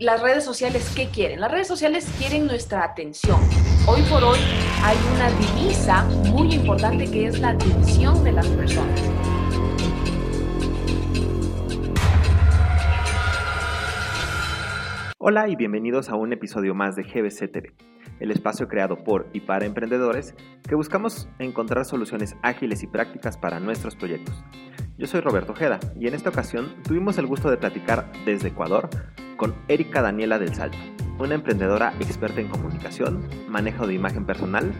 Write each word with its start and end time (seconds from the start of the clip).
las 0.00 0.22
redes 0.22 0.44
sociales, 0.44 0.90
¿qué 0.96 1.08
quieren? 1.08 1.40
Las 1.40 1.50
redes 1.50 1.68
sociales 1.68 2.10
quieren 2.18 2.46
nuestra 2.46 2.82
atención. 2.82 3.38
Hoy 3.86 4.00
por 4.08 4.24
hoy 4.24 4.38
hay 4.82 4.96
una 5.14 5.28
divisa 5.38 6.04
muy 6.32 6.54
importante 6.54 7.04
que 7.10 7.26
es 7.26 7.38
la 7.38 7.50
atención 7.50 8.24
de 8.24 8.32
las 8.32 8.48
personas. 8.48 8.98
Hola 15.18 15.48
y 15.48 15.56
bienvenidos 15.56 16.08
a 16.08 16.14
un 16.14 16.32
episodio 16.32 16.74
más 16.74 16.96
de 16.96 17.02
GBC 17.02 17.52
TV, 17.52 17.74
el 18.20 18.30
espacio 18.30 18.68
creado 18.68 19.02
por 19.02 19.26
y 19.32 19.40
para 19.40 19.66
emprendedores 19.66 20.34
que 20.68 20.74
buscamos 20.74 21.28
encontrar 21.38 21.84
soluciones 21.84 22.36
ágiles 22.42 22.82
y 22.82 22.86
prácticas 22.86 23.36
para 23.36 23.58
nuestros 23.58 23.96
proyectos. 23.96 24.44
Yo 24.96 25.06
soy 25.06 25.20
Roberto 25.20 25.52
Ojeda 25.52 25.80
y 25.98 26.06
en 26.06 26.14
esta 26.14 26.28
ocasión 26.28 26.74
tuvimos 26.84 27.18
el 27.18 27.26
gusto 27.26 27.50
de 27.50 27.56
platicar 27.56 28.12
desde 28.24 28.48
Ecuador 28.48 28.90
con 29.36 29.54
Erika 29.68 30.02
Daniela 30.02 30.38
del 30.38 30.54
Salto, 30.54 30.76
una 31.18 31.34
emprendedora 31.34 31.94
experta 32.00 32.40
en 32.40 32.48
comunicación, 32.48 33.26
manejo 33.48 33.86
de 33.86 33.94
imagen 33.94 34.26
personal 34.26 34.70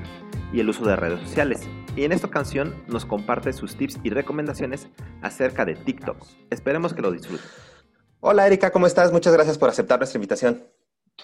y 0.53 0.61
el 0.61 0.69
uso 0.69 0.85
de 0.85 0.97
redes 0.97 1.21
sociales. 1.21 1.67
Y 1.97 2.05
en 2.05 2.13
esta 2.13 2.27
ocasión 2.27 2.75
nos 2.87 3.07
comparte 3.07 3.53
sus 3.53 3.77
tips 3.77 3.99
y 4.03 4.11
recomendaciones 4.11 4.89
acerca 5.23 5.65
de 5.65 5.75
TikTok. 5.75 6.25
Esperemos 6.51 6.93
que 6.93 7.03
lo 7.03 7.11
disfruten. 7.11 7.47
Hola 8.21 8.47
Erika, 8.47 8.71
¿cómo 8.71 8.87
estás? 8.87 9.13
Muchas 9.13 9.33
gracias 9.33 9.57
por 9.57 9.71
aceptar 9.71 9.99
nuestra 9.99 10.19
invitación. 10.19 10.63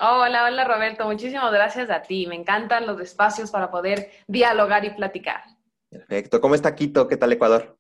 Hola, 0.01 0.45
hola 0.45 0.65
Roberto, 0.65 1.07
muchísimas 1.07 1.51
gracias 1.53 1.89
a 1.91 2.03
ti. 2.03 2.27
Me 2.27 2.35
encantan 2.35 2.87
los 2.87 3.01
espacios 3.01 3.51
para 3.51 3.71
poder 3.71 4.11
dialogar 4.27 4.85
y 4.85 4.91
platicar. 4.91 5.43
Perfecto. 5.89 6.41
¿Cómo 6.41 6.55
está 6.55 6.75
Quito? 6.75 7.09
¿Qué 7.09 7.17
tal 7.17 7.33
Ecuador? 7.33 7.79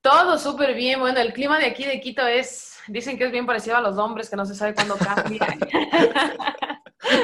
Todo 0.00 0.38
súper 0.38 0.74
bien. 0.74 0.98
Bueno, 0.98 1.20
el 1.20 1.32
clima 1.32 1.58
de 1.58 1.66
aquí 1.66 1.84
de 1.84 2.00
Quito 2.00 2.26
es, 2.26 2.78
dicen 2.88 3.16
que 3.18 3.26
es 3.26 3.32
bien 3.32 3.46
parecido 3.46 3.76
a 3.76 3.80
los 3.80 3.96
hombres, 3.98 4.28
que 4.28 4.36
no 4.36 4.46
se 4.46 4.54
sabe 4.54 4.74
cuándo 4.74 4.96
cambia. 4.96 5.46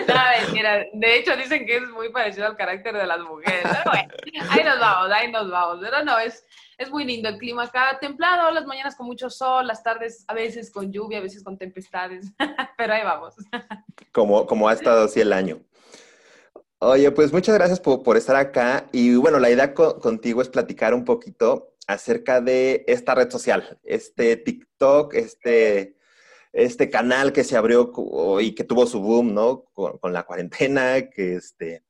no, 0.08 0.52
mira, 0.52 0.84
de 0.92 1.16
hecho 1.16 1.36
dicen 1.36 1.66
que 1.66 1.78
es 1.78 1.88
muy 1.88 2.10
parecido 2.10 2.46
al 2.46 2.56
carácter 2.56 2.94
de 2.94 3.06
las 3.06 3.20
mujeres. 3.20 3.62
Pero 3.64 3.90
bueno, 3.90 4.14
ahí 4.50 4.64
nos 4.64 4.78
vamos, 4.78 5.12
ahí 5.12 5.32
nos 5.32 5.50
vamos. 5.50 5.78
Pero 5.80 6.04
no, 6.04 6.18
es, 6.18 6.46
es 6.78 6.90
muy 6.90 7.04
lindo 7.04 7.28
el 7.28 7.38
clima 7.38 7.64
acá, 7.64 7.98
templado, 8.00 8.50
las 8.50 8.66
mañanas 8.66 8.96
con 8.96 9.06
mucho 9.06 9.30
sol, 9.30 9.66
las 9.66 9.82
tardes 9.82 10.24
a 10.28 10.34
veces 10.34 10.70
con 10.70 10.92
lluvia, 10.92 11.18
a 11.18 11.22
veces 11.22 11.42
con 11.42 11.58
tempestades, 11.58 12.32
pero 12.76 12.94
ahí 12.94 13.02
vamos. 13.02 13.34
Como, 14.12 14.46
como 14.46 14.68
ha 14.68 14.72
estado 14.72 15.04
así 15.04 15.20
el 15.20 15.32
año. 15.32 15.60
Oye, 16.78 17.10
pues 17.12 17.32
muchas 17.32 17.54
gracias 17.54 17.80
por, 17.80 18.16
estar 18.16 18.36
acá 18.36 18.88
y 18.92 19.14
bueno, 19.16 19.38
la 19.38 19.50
idea 19.50 19.72
contigo 19.72 20.42
es 20.42 20.48
platicar 20.48 20.92
un 20.92 21.04
poquito 21.04 21.74
acerca 21.86 22.40
de 22.40 22.84
esta 22.86 23.14
red 23.14 23.30
social, 23.30 23.78
este 23.84 24.36
TikTok, 24.36 25.14
este, 25.14 25.96
este 26.52 26.90
canal 26.90 27.32
que 27.32 27.44
se 27.44 27.56
abrió 27.56 27.90
y 28.40 28.54
que 28.54 28.64
tuvo 28.64 28.86
su 28.86 29.00
boom, 29.00 29.32
¿no? 29.32 29.64
Con, 29.72 29.98
con 29.98 30.12
la 30.12 30.24
cuarentena, 30.24 31.08
que 31.08 31.36
este 31.36 31.84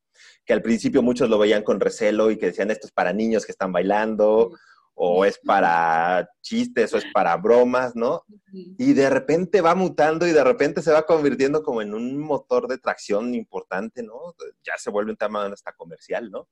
que 0.45 0.53
al 0.53 0.63
principio 0.63 1.03
muchos 1.03 1.29
lo 1.29 1.39
veían 1.39 1.63
con 1.63 1.81
recelo 1.81 2.31
y 2.31 2.37
que 2.37 2.47
decían 2.47 2.71
esto 2.71 2.87
es 2.87 2.93
para 2.93 3.13
niños 3.13 3.47
que 3.47 3.53
están 3.53 3.73
bailando, 3.73 4.53
o 4.95 5.25
es 5.25 5.39
para 5.39 6.29
chistes 6.41 6.95
o 6.95 6.99
es 6.99 7.05
para 7.13 7.37
bromas, 7.37 7.97
¿no? 7.97 8.25
Y 8.53 8.93
de 8.93 9.11
repente 9.11 9.61
va 9.61 9.75
mutando 9.75 10.27
y 10.27 10.33
de 10.33 10.45
repente 10.45 10.83
se 10.83 10.93
va 10.93 11.05
convirtiendo 11.05 11.63
como 11.63 11.83
en 11.83 11.95
un 11.95 12.19
motor 12.19 12.69
de 12.69 12.79
tracción 12.79 13.35
importante, 13.35 14.03
¿no? 14.03 14.35
Ya 14.65 14.79
se 14.79 14.91
vuelve 14.91 15.11
un 15.11 15.17
tema 15.17 15.47
hasta 15.47 15.73
comercial, 15.73 16.31
¿no? 16.31 16.49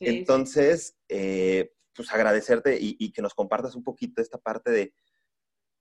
Entonces, 0.00 0.96
eh, 1.08 1.72
pues 1.94 2.12
agradecerte 2.12 2.78
y, 2.80 3.12
que 3.12 3.22
nos 3.22 3.34
compartas 3.34 3.74
un 3.74 3.84
poquito 3.84 4.20
esta 4.20 4.38
parte 4.38 4.70
de 4.70 4.94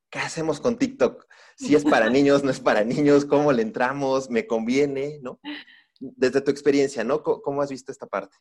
qué 0.09 0.19
hacemos 0.19 0.59
con 0.59 0.77
TikTok. 0.77 1.25
Si 1.55 1.73
es 1.75 1.83
para 1.83 2.09
niños, 2.09 2.43
no 2.43 2.51
es 2.51 2.59
para 2.59 2.83
niños, 2.83 3.25
cómo 3.25 3.51
le 3.51 3.61
entramos, 3.61 4.29
me 4.29 4.45
conviene, 4.45 5.19
¿no? 5.21 5.39
Desde 5.99 6.41
tu 6.41 6.51
experiencia, 6.51 7.03
¿no? 7.03 7.23
cómo 7.23 7.61
has 7.61 7.69
visto 7.69 7.91
esta 7.91 8.07
parte? 8.07 8.35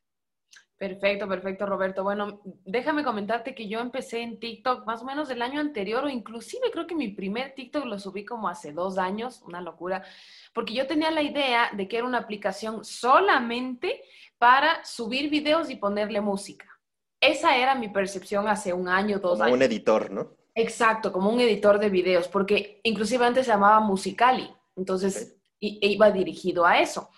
Perfecto, 0.83 1.29
perfecto, 1.29 1.65
Roberto. 1.65 2.03
Bueno, 2.03 2.41
déjame 2.65 3.05
comentarte 3.05 3.55
que 3.55 3.69
yo 3.69 3.79
empecé 3.79 4.21
en 4.21 4.41
TikTok 4.41 4.85
más 4.85 5.03
o 5.03 5.05
menos 5.05 5.29
del 5.29 5.41
año 5.41 5.61
anterior 5.61 6.03
o 6.03 6.09
inclusive 6.09 6.73
creo 6.73 6.89
que 6.89 6.97
mi 6.97 7.07
primer 7.07 7.55
TikTok 7.55 7.85
lo 7.85 8.01
subí 8.01 8.25
como 8.25 8.49
hace 8.49 8.73
dos 8.73 8.99
años, 8.99 9.43
una 9.47 9.61
locura, 9.61 10.03
porque 10.53 10.75
yo 10.75 10.89
tenía 10.89 11.13
la 11.13 11.23
idea 11.23 11.71
de 11.73 11.87
que 11.87 11.99
era 11.99 12.07
una 12.09 12.19
aplicación 12.19 12.85
solamente 12.85 14.03
para 14.39 14.85
subir 14.85 15.31
videos 15.31 15.71
y 15.71 15.77
ponerle 15.77 16.21
música. 16.21 16.67
Esa 17.21 17.57
era 17.57 17.77
mi 17.77 17.89
percepción 17.89 18.49
hace 18.49 18.73
un 18.73 18.89
año, 18.89 19.21
dos 19.21 19.35
como 19.35 19.45
años. 19.45 19.57
un 19.59 19.63
editor, 19.63 20.11
¿no? 20.11 20.33
Exacto, 20.53 21.13
como 21.13 21.31
un 21.31 21.39
editor 21.39 21.79
de 21.79 21.91
videos, 21.91 22.27
porque 22.27 22.81
inclusive 22.83 23.25
antes 23.25 23.47
se 23.47 23.53
llamaba 23.53 23.79
Musicali, 23.79 24.51
entonces 24.75 25.37
iba 25.61 26.11
dirigido 26.11 26.67
a 26.67 26.81
eso. 26.81 27.09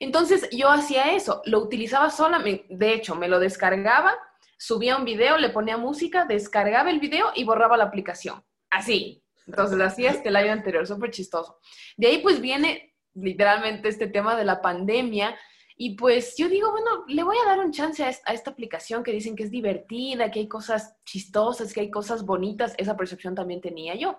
Entonces 0.00 0.48
yo 0.50 0.68
hacía 0.68 1.14
eso, 1.14 1.42
lo 1.44 1.60
utilizaba 1.60 2.10
solamente, 2.10 2.66
de 2.68 2.94
hecho, 2.94 3.14
me 3.14 3.28
lo 3.28 3.38
descargaba, 3.38 4.14
subía 4.58 4.96
un 4.96 5.04
video, 5.04 5.38
le 5.38 5.50
ponía 5.50 5.76
música, 5.76 6.24
descargaba 6.24 6.90
el 6.90 7.00
video 7.00 7.32
y 7.34 7.44
borraba 7.44 7.76
la 7.76 7.84
aplicación. 7.84 8.42
Así. 8.70 9.22
Entonces 9.46 9.80
así 9.80 10.06
hasta 10.06 10.28
el 10.28 10.36
año 10.36 10.52
anterior, 10.52 10.86
súper 10.86 11.10
chistoso. 11.10 11.60
De 11.96 12.08
ahí 12.08 12.18
pues 12.18 12.40
viene 12.40 12.94
literalmente 13.14 13.88
este 13.88 14.08
tema 14.08 14.36
de 14.36 14.44
la 14.44 14.60
pandemia. 14.60 15.36
Y 15.78 15.94
pues 15.94 16.34
yo 16.36 16.48
digo, 16.48 16.70
bueno, 16.72 17.04
le 17.06 17.22
voy 17.22 17.36
a 17.44 17.48
dar 17.48 17.60
un 17.60 17.70
chance 17.70 18.02
a 18.02 18.08
esta, 18.08 18.30
a 18.30 18.34
esta, 18.34 18.50
aplicación 18.50 19.04
que 19.04 19.12
dicen 19.12 19.36
que 19.36 19.44
es 19.44 19.50
divertida, 19.50 20.30
que 20.30 20.40
hay 20.40 20.48
cosas 20.48 20.96
chistosas, 21.04 21.72
que 21.72 21.80
hay 21.80 21.90
cosas 21.90 22.24
bonitas. 22.24 22.74
Esa 22.78 22.96
percepción 22.96 23.34
también 23.34 23.60
tenía 23.60 23.94
yo. 23.94 24.18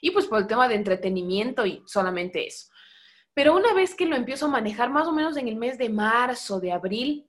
Y 0.00 0.10
pues 0.10 0.26
por 0.26 0.38
el 0.38 0.46
tema 0.46 0.66
de 0.66 0.74
entretenimiento 0.74 1.66
y 1.66 1.82
solamente 1.86 2.46
eso. 2.46 2.66
Pero 3.34 3.56
una 3.56 3.74
vez 3.74 3.94
que 3.94 4.06
lo 4.06 4.16
empiezo 4.16 4.46
a 4.46 4.50
manejar, 4.50 4.90
más 4.90 5.08
o 5.08 5.12
menos 5.12 5.36
en 5.36 5.48
el 5.48 5.56
mes 5.56 5.76
de 5.76 5.88
marzo, 5.88 6.60
de 6.60 6.72
abril, 6.72 7.26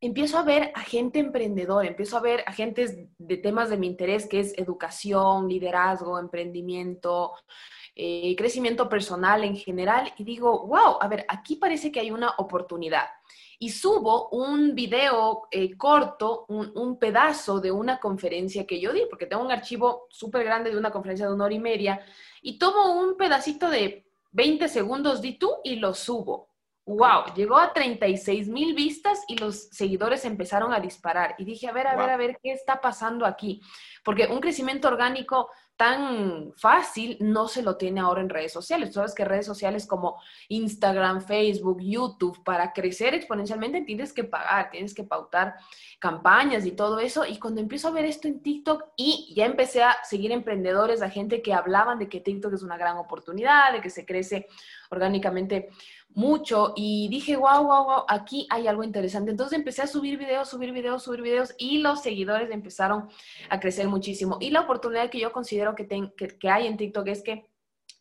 empiezo 0.00 0.38
a 0.38 0.42
ver 0.42 0.72
a 0.74 0.80
gente 0.80 1.20
emprendedora, 1.20 1.88
empiezo 1.88 2.16
a 2.16 2.20
ver 2.20 2.42
agentes 2.46 2.96
de 3.18 3.36
temas 3.38 3.70
de 3.70 3.76
mi 3.76 3.86
interés, 3.86 4.26
que 4.26 4.40
es 4.40 4.58
educación, 4.58 5.48
liderazgo, 5.48 6.18
emprendimiento, 6.18 7.32
eh, 7.94 8.34
crecimiento 8.36 8.88
personal 8.88 9.44
en 9.44 9.56
general, 9.56 10.12
y 10.18 10.24
digo, 10.24 10.66
wow, 10.66 10.98
a 11.00 11.08
ver, 11.08 11.24
aquí 11.28 11.56
parece 11.56 11.90
que 11.90 12.00
hay 12.00 12.10
una 12.10 12.34
oportunidad. 12.38 13.06
Y 13.58 13.70
subo 13.70 14.28
un 14.30 14.74
video 14.74 15.48
eh, 15.50 15.76
corto, 15.78 16.44
un, 16.48 16.72
un, 16.74 16.98
pedazo 16.98 17.58
de 17.58 17.72
una 17.72 17.98
conferencia 17.98 18.66
que 18.66 18.80
yo 18.80 18.92
di, 18.92 19.02
porque 19.08 19.26
tengo 19.26 19.42
un 19.42 19.50
archivo 19.50 20.08
súper 20.10 20.44
grande 20.44 20.70
de 20.70 20.76
una 20.76 20.90
conferencia 20.90 21.26
de 21.26 21.32
una 21.32 21.46
hora 21.46 21.54
y 21.54 21.58
media, 21.58 22.04
y 22.42 22.58
tomo 22.58 23.00
un 23.00 23.16
pedacito 23.16 23.70
de 23.70 24.05
20 24.36 24.68
segundos 24.68 25.22
di 25.22 25.38
tú 25.38 25.50
y 25.64 25.76
lo 25.76 25.94
subo. 25.94 26.50
¡Wow! 26.84 27.34
Llegó 27.34 27.56
a 27.56 27.72
36 27.72 28.48
mil 28.48 28.74
vistas 28.74 29.24
y 29.28 29.38
los 29.38 29.70
seguidores 29.70 30.26
empezaron 30.26 30.74
a 30.74 30.78
disparar. 30.78 31.34
Y 31.38 31.46
dije, 31.46 31.68
a 31.68 31.72
ver, 31.72 31.86
a 31.86 31.96
ver, 31.96 32.10
a 32.10 32.18
ver, 32.18 32.38
¿qué 32.42 32.52
está 32.52 32.82
pasando 32.82 33.24
aquí? 33.24 33.62
Porque 34.04 34.26
un 34.26 34.40
crecimiento 34.40 34.88
orgánico 34.88 35.48
tan 35.76 36.52
fácil 36.56 37.18
no 37.20 37.48
se 37.48 37.62
lo 37.62 37.76
tiene 37.76 38.00
ahora 38.00 38.22
en 38.22 38.30
redes 38.30 38.52
sociales. 38.52 38.88
Tú 38.88 38.94
sabes 38.94 39.14
que 39.14 39.24
redes 39.24 39.44
sociales 39.44 39.86
como 39.86 40.18
Instagram, 40.48 41.20
Facebook, 41.20 41.80
YouTube, 41.82 42.42
para 42.42 42.72
crecer 42.72 43.14
exponencialmente 43.14 43.82
tienes 43.82 44.12
que 44.12 44.24
pagar, 44.24 44.70
tienes 44.70 44.94
que 44.94 45.04
pautar 45.04 45.54
campañas 45.98 46.64
y 46.64 46.72
todo 46.72 46.98
eso. 46.98 47.26
Y 47.26 47.38
cuando 47.38 47.60
empiezo 47.60 47.88
a 47.88 47.92
ver 47.92 48.06
esto 48.06 48.26
en 48.26 48.42
TikTok 48.42 48.84
y 48.96 49.34
ya 49.36 49.44
empecé 49.44 49.82
a 49.82 49.96
seguir 50.02 50.32
emprendedores, 50.32 51.02
a 51.02 51.10
gente 51.10 51.42
que 51.42 51.52
hablaban 51.52 51.98
de 51.98 52.08
que 52.08 52.20
TikTok 52.20 52.54
es 52.54 52.62
una 52.62 52.78
gran 52.78 52.96
oportunidad, 52.96 53.72
de 53.72 53.82
que 53.82 53.90
se 53.90 54.06
crece 54.06 54.46
orgánicamente 54.90 55.70
mucho 56.16 56.72
y 56.74 57.08
dije, 57.08 57.36
wow, 57.36 57.62
wow, 57.62 57.84
wow, 57.84 58.04
aquí 58.08 58.46
hay 58.50 58.66
algo 58.66 58.82
interesante. 58.82 59.30
Entonces 59.30 59.58
empecé 59.58 59.82
a 59.82 59.86
subir 59.86 60.18
videos, 60.18 60.48
subir 60.48 60.72
videos, 60.72 61.02
subir 61.02 61.20
videos 61.20 61.54
y 61.58 61.78
los 61.78 62.02
seguidores 62.02 62.50
empezaron 62.50 63.08
a 63.50 63.60
crecer 63.60 63.86
muchísimo. 63.86 64.38
Y 64.40 64.50
la 64.50 64.62
oportunidad 64.62 65.10
que 65.10 65.20
yo 65.20 65.30
considero 65.30 65.74
que, 65.74 65.86
que, 65.86 66.48
hay 66.48 66.66
en 66.66 66.78
TikTok 66.78 67.06
es 67.08 67.22
que 67.22 67.50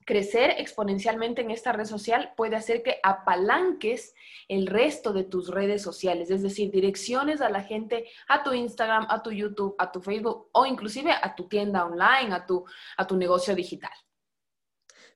crecer 0.06 0.56
exponencialmente 0.59 1.41
en 1.41 1.51
esta 1.51 1.73
red 1.73 1.84
social 1.84 2.31
puede 2.37 2.55
hacer 2.55 2.84
que 2.84 2.99
apalanques 3.03 4.14
el 4.47 4.67
resto 4.67 5.11
de 5.11 5.26
tus 5.26 5.49
redes 5.49 5.82
sociales, 5.82 6.32
es 6.32 6.41
decir, 6.41 6.72
direcciones 6.72 7.41
a 7.41 7.49
la 7.49 7.64
gente 7.64 8.05
a 8.29 8.43
tu 8.43 8.53
Instagram, 8.53 9.08
a 9.09 9.23
tu 9.23 9.32
YouTube, 9.32 9.76
a 9.78 9.91
tu 9.91 9.99
Facebook 9.99 10.47
o 10.53 10.66
inclusive 10.66 11.11
a 11.11 11.35
tu 11.35 11.49
tienda 11.49 11.84
online, 11.85 12.34
a 12.34 12.46
tu, 12.46 12.64
a 12.96 13.05
tu 13.05 13.17
negocio 13.17 13.53
digital. 13.55 13.91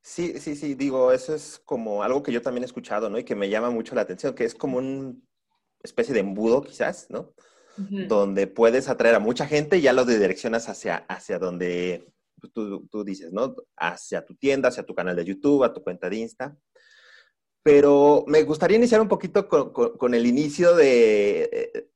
Sí, 0.02 0.40
sí, 0.40 0.56
sí, 0.56 0.76
digo, 0.76 1.12
eso 1.12 1.36
es 1.36 1.62
como 1.66 2.04
algo 2.04 2.24
que 2.24 2.32
yo 2.32 2.42
también 2.42 2.64
he 2.64 2.66
escuchado, 2.66 3.10
¿no? 3.10 3.20
Y 3.20 3.24
que 3.24 3.36
me 3.36 3.50
llama 3.50 3.70
mucho 3.70 3.96
la 3.96 4.02
atención, 4.02 4.34
que 4.34 4.46
es 4.46 4.56
como 4.56 4.78
una 4.78 5.14
especie 5.84 6.14
de 6.14 6.22
embudo, 6.22 6.62
quizás, 6.62 7.08
¿no? 7.10 7.34
Donde 7.78 8.48
puedes 8.48 8.90
atraer 8.90 9.16
a 9.16 9.20
mucha 9.20 9.48
gente 9.48 9.78
y 9.78 9.82
ya 9.82 9.94
lo 9.94 10.04
direccionas 10.04 10.68
hacia, 10.68 10.98
hacia 11.08 11.40
donde 11.40 12.12
tú, 12.54 12.88
tú, 12.88 13.04
dices, 13.06 13.32
¿no? 13.32 13.56
Hacia 13.78 14.26
tu 14.26 14.36
tienda, 14.36 14.68
hacia 14.68 14.84
tu 14.84 14.94
canal 14.94 15.16
de 15.16 15.24
YouTube, 15.24 15.64
a 15.64 15.74
tu 15.74 15.82
cuenta 15.82 16.10
de 16.10 16.18
Insta. 16.18 16.58
Pero 17.64 18.26
me 18.28 18.44
gustaría 18.44 18.78
iniciar 18.78 19.00
un 19.00 19.08
poquito 19.08 19.48
con, 19.48 19.72
con, 19.72 20.14
el 20.14 20.26
inicio 20.26 20.76
de, 20.76 21.44
eh, 21.44 21.90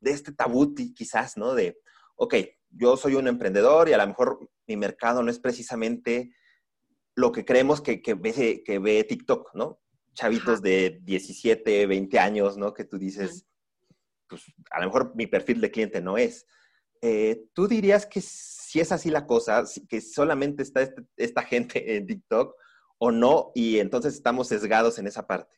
de 0.00 0.10
este 0.10 0.32
tabú, 0.32 0.74
quizás, 0.74 1.38
¿no? 1.38 1.54
De, 1.54 1.80
ok, 2.16 2.34
yo 2.70 2.96
soy 2.96 3.14
un 3.14 3.28
emprendedor 3.28 3.88
y 3.88 3.92
a 3.92 3.98
lo 3.98 4.06
mejor 4.06 4.50
mi 4.66 4.76
mercado 4.76 5.22
no 5.22 5.30
es 5.30 5.38
precisamente 5.38 6.32
lo 7.18 7.32
que 7.32 7.44
creemos 7.44 7.80
que, 7.80 8.00
que, 8.00 8.14
ve, 8.14 8.62
que 8.64 8.78
ve 8.78 9.02
TikTok, 9.02 9.52
¿no? 9.54 9.80
Chavitos 10.14 10.62
de 10.62 11.00
17, 11.02 11.88
20 11.88 12.16
años, 12.20 12.56
¿no? 12.56 12.72
Que 12.72 12.84
tú 12.84 12.96
dices, 12.96 13.44
pues 14.28 14.44
a 14.70 14.78
lo 14.78 14.86
mejor 14.86 15.16
mi 15.16 15.26
perfil 15.26 15.60
de 15.60 15.72
cliente 15.72 16.00
no 16.00 16.16
es. 16.16 16.46
Eh, 17.02 17.48
¿Tú 17.54 17.66
dirías 17.66 18.06
que 18.06 18.20
si 18.20 18.78
es 18.78 18.92
así 18.92 19.10
la 19.10 19.26
cosa, 19.26 19.64
que 19.88 20.00
solamente 20.00 20.62
está 20.62 20.82
este, 20.82 21.02
esta 21.16 21.42
gente 21.42 21.96
en 21.96 22.06
TikTok 22.06 22.54
o 22.98 23.10
no, 23.10 23.50
y 23.52 23.80
entonces 23.80 24.14
estamos 24.14 24.46
sesgados 24.46 25.00
en 25.00 25.08
esa 25.08 25.26
parte? 25.26 25.57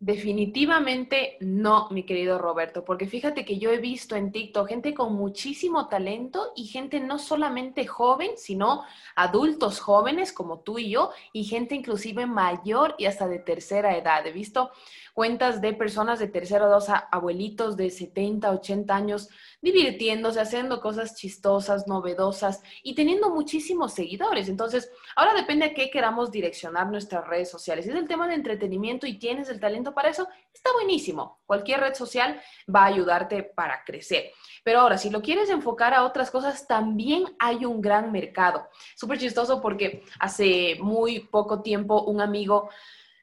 Definitivamente 0.00 1.38
no, 1.40 1.88
mi 1.90 2.04
querido 2.04 2.38
Roberto, 2.38 2.84
porque 2.84 3.08
fíjate 3.08 3.44
que 3.44 3.58
yo 3.58 3.72
he 3.72 3.78
visto 3.78 4.14
en 4.14 4.30
TikTok 4.30 4.68
gente 4.68 4.94
con 4.94 5.14
muchísimo 5.14 5.88
talento 5.88 6.52
y 6.54 6.66
gente 6.66 7.00
no 7.00 7.18
solamente 7.18 7.84
joven, 7.84 8.30
sino 8.36 8.84
adultos 9.16 9.80
jóvenes 9.80 10.32
como 10.32 10.60
tú 10.60 10.78
y 10.78 10.90
yo 10.90 11.10
y 11.32 11.42
gente 11.42 11.74
inclusive 11.74 12.26
mayor 12.26 12.94
y 12.96 13.06
hasta 13.06 13.26
de 13.26 13.40
tercera 13.40 13.96
edad. 13.96 14.24
He 14.24 14.30
visto 14.30 14.70
cuentas 15.14 15.60
de 15.60 15.72
personas 15.72 16.20
de 16.20 16.28
tercera 16.28 16.66
edad, 16.66 17.08
abuelitos 17.10 17.76
de 17.76 17.90
70, 17.90 18.52
80 18.52 18.94
años 18.94 19.28
divirtiéndose, 19.60 20.40
haciendo 20.40 20.80
cosas 20.80 21.16
chistosas, 21.16 21.86
novedosas 21.86 22.62
y 22.82 22.94
teniendo 22.94 23.30
muchísimos 23.30 23.92
seguidores. 23.92 24.48
Entonces, 24.48 24.90
ahora 25.16 25.34
depende 25.34 25.66
a 25.66 25.74
qué 25.74 25.90
queramos 25.90 26.30
direccionar 26.30 26.88
nuestras 26.88 27.26
redes 27.26 27.50
sociales. 27.50 27.84
Si 27.84 27.90
es 27.90 27.96
el 27.96 28.06
tema 28.06 28.28
de 28.28 28.34
entretenimiento 28.34 29.06
y 29.06 29.18
tienes 29.18 29.48
el 29.48 29.58
talento 29.58 29.94
para 29.94 30.10
eso, 30.10 30.28
está 30.52 30.72
buenísimo. 30.72 31.40
Cualquier 31.46 31.80
red 31.80 31.94
social 31.94 32.40
va 32.74 32.82
a 32.82 32.86
ayudarte 32.86 33.42
para 33.42 33.82
crecer. 33.84 34.30
Pero 34.62 34.80
ahora, 34.80 34.98
si 34.98 35.10
lo 35.10 35.22
quieres 35.22 35.50
enfocar 35.50 35.94
a 35.94 36.04
otras 36.04 36.30
cosas, 36.30 36.66
también 36.66 37.24
hay 37.38 37.64
un 37.64 37.80
gran 37.80 38.12
mercado. 38.12 38.68
Súper 38.96 39.18
chistoso 39.18 39.60
porque 39.60 40.04
hace 40.20 40.76
muy 40.80 41.20
poco 41.20 41.62
tiempo 41.62 42.02
un 42.02 42.20
amigo 42.20 42.68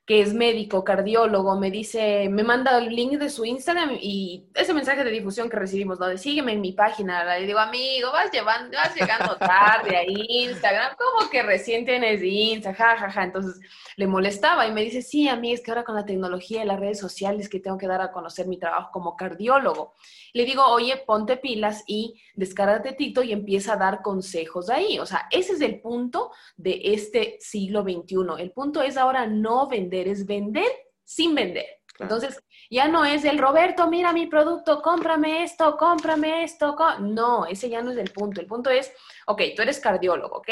que 0.05 0.21
es 0.21 0.35
médico, 0.35 0.83
cardiólogo, 0.83 1.59
me 1.59 1.71
dice, 1.71 2.29
me 2.29 2.43
manda 2.43 2.77
el 2.77 2.95
link 2.95 3.13
de 3.13 3.29
su 3.29 3.43
Instagram 3.43 3.97
y 3.99 4.45
ese 4.53 4.73
mensaje 4.73 5.03
de 5.03 5.09
difusión 5.09 5.49
que 5.49 5.57
recibimos, 5.57 5.99
¿no? 5.99 6.07
De 6.07 6.19
sígueme 6.19 6.53
en 6.53 6.61
mi 6.61 6.73
página. 6.73 7.23
Le 7.39 7.47
digo, 7.47 7.57
amigo, 7.57 8.11
vas, 8.11 8.31
llevando, 8.31 8.77
vas 8.77 8.95
llegando 8.95 9.35
tarde 9.37 9.97
a 9.97 10.03
Instagram, 10.05 10.95
¿cómo 10.95 11.27
que 11.29 11.41
recién 11.41 11.85
tienes 11.85 12.21
Instagram? 12.21 12.75
Ja, 12.75 12.97
ja, 12.97 13.09
ja. 13.09 13.23
Entonces 13.23 13.59
le 13.97 14.05
molestaba 14.05 14.67
y 14.67 14.71
me 14.71 14.81
dice, 14.81 15.01
sí, 15.01 15.27
a 15.27 15.35
mí 15.35 15.53
es 15.53 15.61
que 15.61 15.71
ahora 15.71 15.83
con 15.83 15.95
la 15.95 16.05
tecnología 16.05 16.63
y 16.63 16.67
las 16.67 16.79
redes 16.79 16.99
sociales 16.99 17.49
que 17.49 17.59
tengo 17.59 17.77
que 17.77 17.87
dar 17.87 18.01
a 18.01 18.11
conocer 18.11 18.45
mi 18.47 18.59
trabajo 18.59 18.91
como 18.91 19.15
cardiólogo. 19.15 19.93
Le 20.33 20.43
digo, 20.43 20.65
oye, 20.65 20.97
ponte 20.97 21.37
pilas 21.37 21.83
y 21.87 22.21
descárgate 22.35 22.91
Tito 22.91 23.23
y 23.23 23.31
empieza 23.31 23.73
a 23.73 23.77
dar 23.77 24.01
consejos 24.01 24.69
ahí. 24.69 24.99
O 24.99 25.05
sea, 25.05 25.27
ese 25.31 25.53
es 25.53 25.61
el 25.61 25.79
punto 25.79 26.31
de 26.57 26.81
este 26.83 27.37
siglo 27.39 27.83
XXI. 27.83 28.15
El 28.39 28.51
punto 28.51 28.81
es 28.81 28.97
ahora 28.97 29.27
no 29.27 29.67
vender, 29.67 29.94
es 30.01 30.25
vender 30.25 30.71
sin 31.03 31.35
vender. 31.35 31.65
Entonces, 31.99 32.41
ya 32.69 32.87
no 32.87 33.05
es 33.05 33.23
el 33.23 33.37
Roberto, 33.37 33.87
mira 33.89 34.11
mi 34.11 34.27
producto, 34.27 34.81
cómprame 34.81 35.43
esto, 35.43 35.77
cómprame 35.77 36.43
esto. 36.43 36.75
No, 36.99 37.45
ese 37.45 37.69
ya 37.69 37.81
no 37.81 37.91
es 37.91 37.97
el 37.97 38.11
punto. 38.11 38.41
El 38.41 38.47
punto 38.47 38.69
es, 38.69 38.91
ok, 39.27 39.41
tú 39.55 39.61
eres 39.61 39.79
cardiólogo, 39.79 40.37
¿ok? 40.37 40.49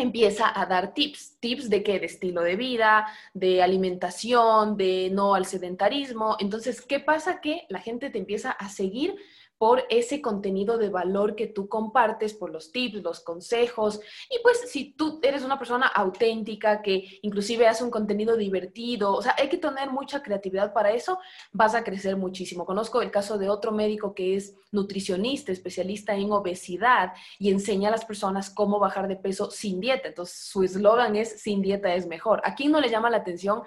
empieza 0.00 0.58
a 0.58 0.66
dar 0.66 0.94
tips, 0.94 1.38
tips 1.40 1.70
de 1.70 1.82
qué, 1.82 1.98
de 2.00 2.06
estilo 2.06 2.42
de 2.42 2.56
vida, 2.56 3.06
de 3.34 3.62
alimentación, 3.62 4.76
de 4.76 5.10
no 5.12 5.34
al 5.34 5.46
sedentarismo. 5.46 6.36
Entonces, 6.40 6.80
¿qué 6.80 7.00
pasa? 7.00 7.40
Que 7.40 7.66
la 7.68 7.80
gente 7.80 8.10
te 8.10 8.18
empieza 8.18 8.50
a 8.50 8.68
seguir 8.68 9.14
por 9.60 9.84
ese 9.90 10.22
contenido 10.22 10.78
de 10.78 10.88
valor 10.88 11.36
que 11.36 11.46
tú 11.46 11.68
compartes, 11.68 12.32
por 12.32 12.50
los 12.50 12.72
tips, 12.72 13.02
los 13.02 13.20
consejos. 13.20 14.00
Y 14.30 14.38
pues 14.42 14.58
si 14.70 14.94
tú 14.94 15.20
eres 15.22 15.44
una 15.44 15.58
persona 15.58 15.86
auténtica 15.86 16.80
que 16.80 17.20
inclusive 17.20 17.68
hace 17.68 17.84
un 17.84 17.90
contenido 17.90 18.38
divertido, 18.38 19.12
o 19.12 19.20
sea, 19.20 19.36
hay 19.38 19.50
que 19.50 19.58
tener 19.58 19.90
mucha 19.90 20.22
creatividad 20.22 20.72
para 20.72 20.92
eso, 20.92 21.18
vas 21.52 21.74
a 21.74 21.84
crecer 21.84 22.16
muchísimo. 22.16 22.64
Conozco 22.64 23.02
el 23.02 23.10
caso 23.10 23.36
de 23.36 23.50
otro 23.50 23.70
médico 23.70 24.14
que 24.14 24.34
es 24.34 24.56
nutricionista, 24.72 25.52
especialista 25.52 26.14
en 26.14 26.32
obesidad 26.32 27.12
y 27.38 27.50
enseña 27.50 27.88
a 27.88 27.92
las 27.92 28.06
personas 28.06 28.48
cómo 28.48 28.78
bajar 28.78 29.08
de 29.08 29.16
peso 29.16 29.50
sin 29.50 29.78
dieta. 29.78 30.08
Entonces, 30.08 30.38
su 30.38 30.62
eslogan 30.62 31.16
es 31.16 31.42
sin 31.42 31.60
dieta 31.60 31.94
es 31.94 32.06
mejor. 32.06 32.40
¿A 32.44 32.54
quién 32.54 32.72
no 32.72 32.80
le 32.80 32.88
llama 32.88 33.10
la 33.10 33.18
atención 33.18 33.60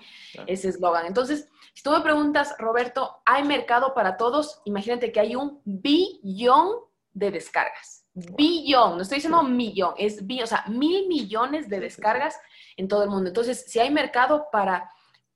ese 0.47 0.69
eslogan? 0.69 1.05
Entonces, 1.05 1.49
si 1.73 1.81
tú 1.81 1.89
me 1.89 2.01
preguntas, 2.01 2.55
Roberto, 2.59 3.17
¿hay 3.25 3.43
mercado 3.43 3.93
para 3.93 4.15
todos? 4.15 4.61
Imagínate 4.65 5.11
que 5.11 5.19
hay 5.19 5.35
un 5.35 5.59
billón 5.83 6.77
de 7.13 7.31
descargas. 7.31 8.05
Billón, 8.13 8.97
no 8.97 9.01
estoy 9.01 9.17
diciendo 9.17 9.43
millón, 9.43 9.93
es 9.97 10.25
billón, 10.25 10.43
o 10.43 10.47
sea, 10.47 10.65
mil 10.67 11.07
millones 11.07 11.67
de 11.67 11.79
descargas 11.79 12.39
en 12.77 12.87
todo 12.87 13.03
el 13.03 13.09
mundo. 13.09 13.27
Entonces, 13.27 13.65
si 13.67 13.79
hay 13.79 13.91
mercado 13.91 14.47
para 14.51 14.89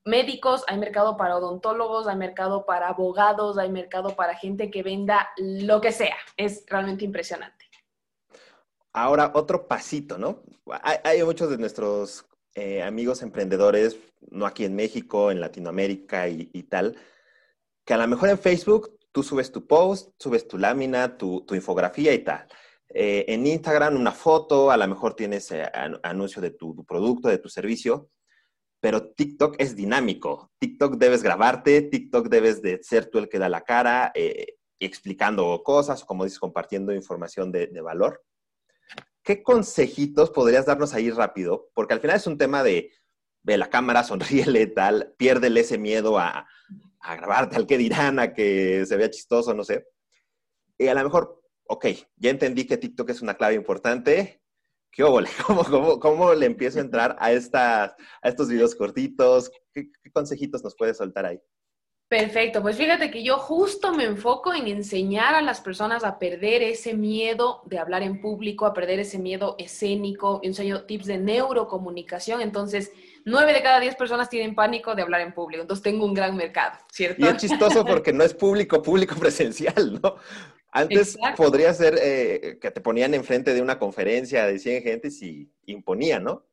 médicos, 0.06 0.64
hay 0.68 0.78
mercado 0.78 1.18
para 1.18 1.38
odontólogos, 1.38 2.08
hay 2.08 2.16
mercado 2.16 2.66
para 2.66 2.88
abogados, 2.88 3.58
hay 3.58 3.70
mercado 3.70 4.16
para 4.16 4.36
gente 4.36 4.72
que 4.72 4.82
venda 4.82 5.30
lo 5.38 5.82
que 5.82 5.92
sea. 5.92 6.16
Es 6.38 6.64
realmente 6.68 7.04
impresionante. 7.04 7.66
Ahora, 8.94 9.32
otro 9.36 9.68
pasito, 9.68 10.18
¿no? 10.18 10.42
Hay, 10.82 11.22
muchos 11.24 11.50
de 11.52 11.58
nuestros 11.58 12.26
eh, 12.56 12.82
amigos 12.82 13.22
emprendedores, 13.22 13.98
no 14.32 14.48
aquí 14.48 14.66
en 14.66 14.76
México, 14.76 15.30
en 15.30 15.40
Latinoamérica 15.40 16.28
y, 16.28 16.64
tal, 16.64 16.98
que 17.86 17.94
a 17.94 17.98
lo 17.98 18.08
mejor 18.08 18.30
en 18.30 18.40
Facebook 18.40 18.97
tú 19.18 19.24
subes 19.24 19.52
tu 19.52 19.66
post, 19.66 20.12
subes 20.20 20.48
tu 20.48 20.60
lámina, 20.60 21.18
tu, 21.18 21.44
infografía 21.50 22.14
y 22.14 22.24
tal. 22.24 22.48
Eh, 22.88 23.26
en 23.30 23.48
Instagram 23.48 23.96
una 23.96 24.12
foto, 24.12 24.70
a 24.70 24.78
lo 24.78 24.88
mejor 24.88 25.16
tienes 25.16 25.50
eh, 25.52 25.66
anuncio 26.04 26.40
de 26.40 26.52
tu, 26.52 26.86
producto, 26.86 27.28
de 27.28 27.40
tu 27.40 27.50
servicio, 27.50 28.12
pero 28.80 29.10
TikTok 29.10 29.56
es 29.58 29.76
dinámico. 29.76 30.52
TikTok 30.60 30.98
debes 30.98 31.24
grabarte, 31.24 31.82
TikTok 31.82 32.28
debes 32.28 32.62
de 32.62 32.78
ser 32.84 33.08
tú 33.10 33.18
el 33.18 33.28
que 33.28 33.40
da 33.40 33.50
la 33.50 33.62
cara, 33.62 34.14
explicando 34.80 35.64
cosas, 35.64 36.06
como 36.06 36.24
dices, 36.24 36.38
compartiendo 36.38 36.94
información 36.94 37.52
de, 37.52 37.66
de 37.66 37.82
valor. 37.82 38.22
¿qué 39.24 39.42
consejitos 39.42 40.30
podrías 40.30 40.68
darnos 40.68 40.94
ahí 40.94 41.10
rápido? 41.10 41.72
Porque 41.74 41.96
al 41.96 42.02
final 42.02 42.18
es 42.18 42.28
un 42.28 42.38
tema 42.38 42.62
de, 42.62 42.92
ve 43.42 43.58
la 43.58 43.72
cámara, 43.72 44.04
sonríele, 44.06 44.68
tal, 44.68 45.16
piérdele 45.18 45.62
ese 45.62 45.80
miedo 45.80 46.20
a, 46.20 46.48
a 47.08 47.16
grabarte, 47.16 47.56
al 47.56 47.66
que 47.66 47.78
dirán, 47.78 48.20
a 48.20 48.34
que 48.34 48.86
se 48.86 48.98
vea 48.98 49.10
chistoso, 49.10 49.54
no 49.54 49.64
sé. 49.64 49.88
Y 50.78 50.88
a 50.88 50.94
lo 50.94 51.04
mejor, 51.04 51.42
ok, 51.68 51.86
ya 52.18 52.30
entendí 52.30 52.68
que 52.68 52.78
TikTok 52.78 53.10
es 53.10 53.22
una 53.22 53.36
clave 53.36 53.56
importante. 53.56 54.42
¿Qué 54.92 55.04
óvole? 55.04 55.30
¿Cómo, 55.48 55.64
cómo, 55.64 56.00
cómo 56.00 56.34
le 56.34 56.46
empiezo 56.46 56.80
a 56.80 56.82
entrar 56.82 57.16
a, 57.20 57.28
a 57.28 57.96
estos 58.24 58.50
videos 58.50 58.76
cortitos? 58.76 59.50
¿Qué, 59.74 59.90
¿Qué 60.04 60.12
consejitos 60.12 60.64
nos 60.64 60.76
puedes 60.76 60.98
soltar 60.98 61.26
ahí? 61.26 61.40
Perfecto, 62.10 62.62
pues 62.62 62.78
fíjate 62.78 63.12
que 63.12 63.22
yo 63.22 63.38
justo 63.38 63.94
me 63.94 64.06
enfoco 64.06 64.54
en 64.54 64.68
enseñar 64.68 65.36
a 65.36 65.42
las 65.42 65.60
personas 65.60 66.06
a 66.06 66.18
perder 66.20 66.64
ese 66.64 66.94
miedo 66.94 67.62
de 67.66 67.80
hablar 67.80 68.02
en 68.02 68.22
público, 68.22 68.66
a 68.66 68.74
perder 68.74 69.00
ese 69.00 69.20
miedo 69.20 69.56
escénico, 69.60 70.40
enseño 70.42 70.86
tips 70.86 71.06
de 71.08 71.18
neurocomunicación, 71.18 72.40
entonces 72.40 72.94
nueve 73.26 73.52
de 73.52 73.62
cada 73.62 73.82
diez 73.82 73.96
personas 73.96 74.30
tienen 74.30 74.56
pánico 74.56 74.96
de 74.96 75.02
hablar 75.02 75.20
en 75.20 75.34
público, 75.34 75.64
entonces 75.64 75.84
tengo 75.84 76.06
un 76.06 76.14
gran 76.14 76.38
mercado, 76.38 76.78
¿cierto? 76.90 77.26
Y 77.26 77.28
es 77.28 77.36
chistoso 77.36 77.84
porque 77.86 78.14
no 78.14 78.24
es 78.24 78.34
público, 78.34 78.82
público 78.82 79.16
presencial, 79.16 80.00
¿no? 80.02 80.16
Antes 80.72 81.18
podría 81.36 81.74
ser 81.74 82.00
eh, 82.02 82.58
que 82.62 82.72
te 82.72 82.80
ponían 82.80 83.16
enfrente 83.16 83.54
de 83.54 83.62
una 83.62 83.80
conferencia 83.80 84.46
de 84.46 84.60
100 84.60 84.84
gentes 84.84 85.22
y 85.22 85.52
imponían, 85.66 86.24
¿no? 86.24 86.47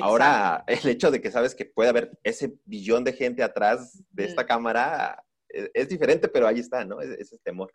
Ahora, 0.00 0.64
el 0.66 0.88
hecho 0.88 1.10
de 1.10 1.20
que 1.20 1.30
sabes 1.30 1.54
que 1.54 1.64
puede 1.64 1.90
haber 1.90 2.18
ese 2.22 2.54
billón 2.64 3.04
de 3.04 3.12
gente 3.12 3.42
atrás 3.42 4.02
de 4.10 4.24
esta 4.24 4.46
cámara 4.46 5.24
e, 5.48 5.70
es, 5.74 5.88
diferente, 5.88 6.28
pero 6.28 6.46
ahí 6.46 6.60
está, 6.60 6.84
¿no? 6.84 7.00
Ese, 7.00 7.20
ese 7.20 7.38
temor. 7.38 7.74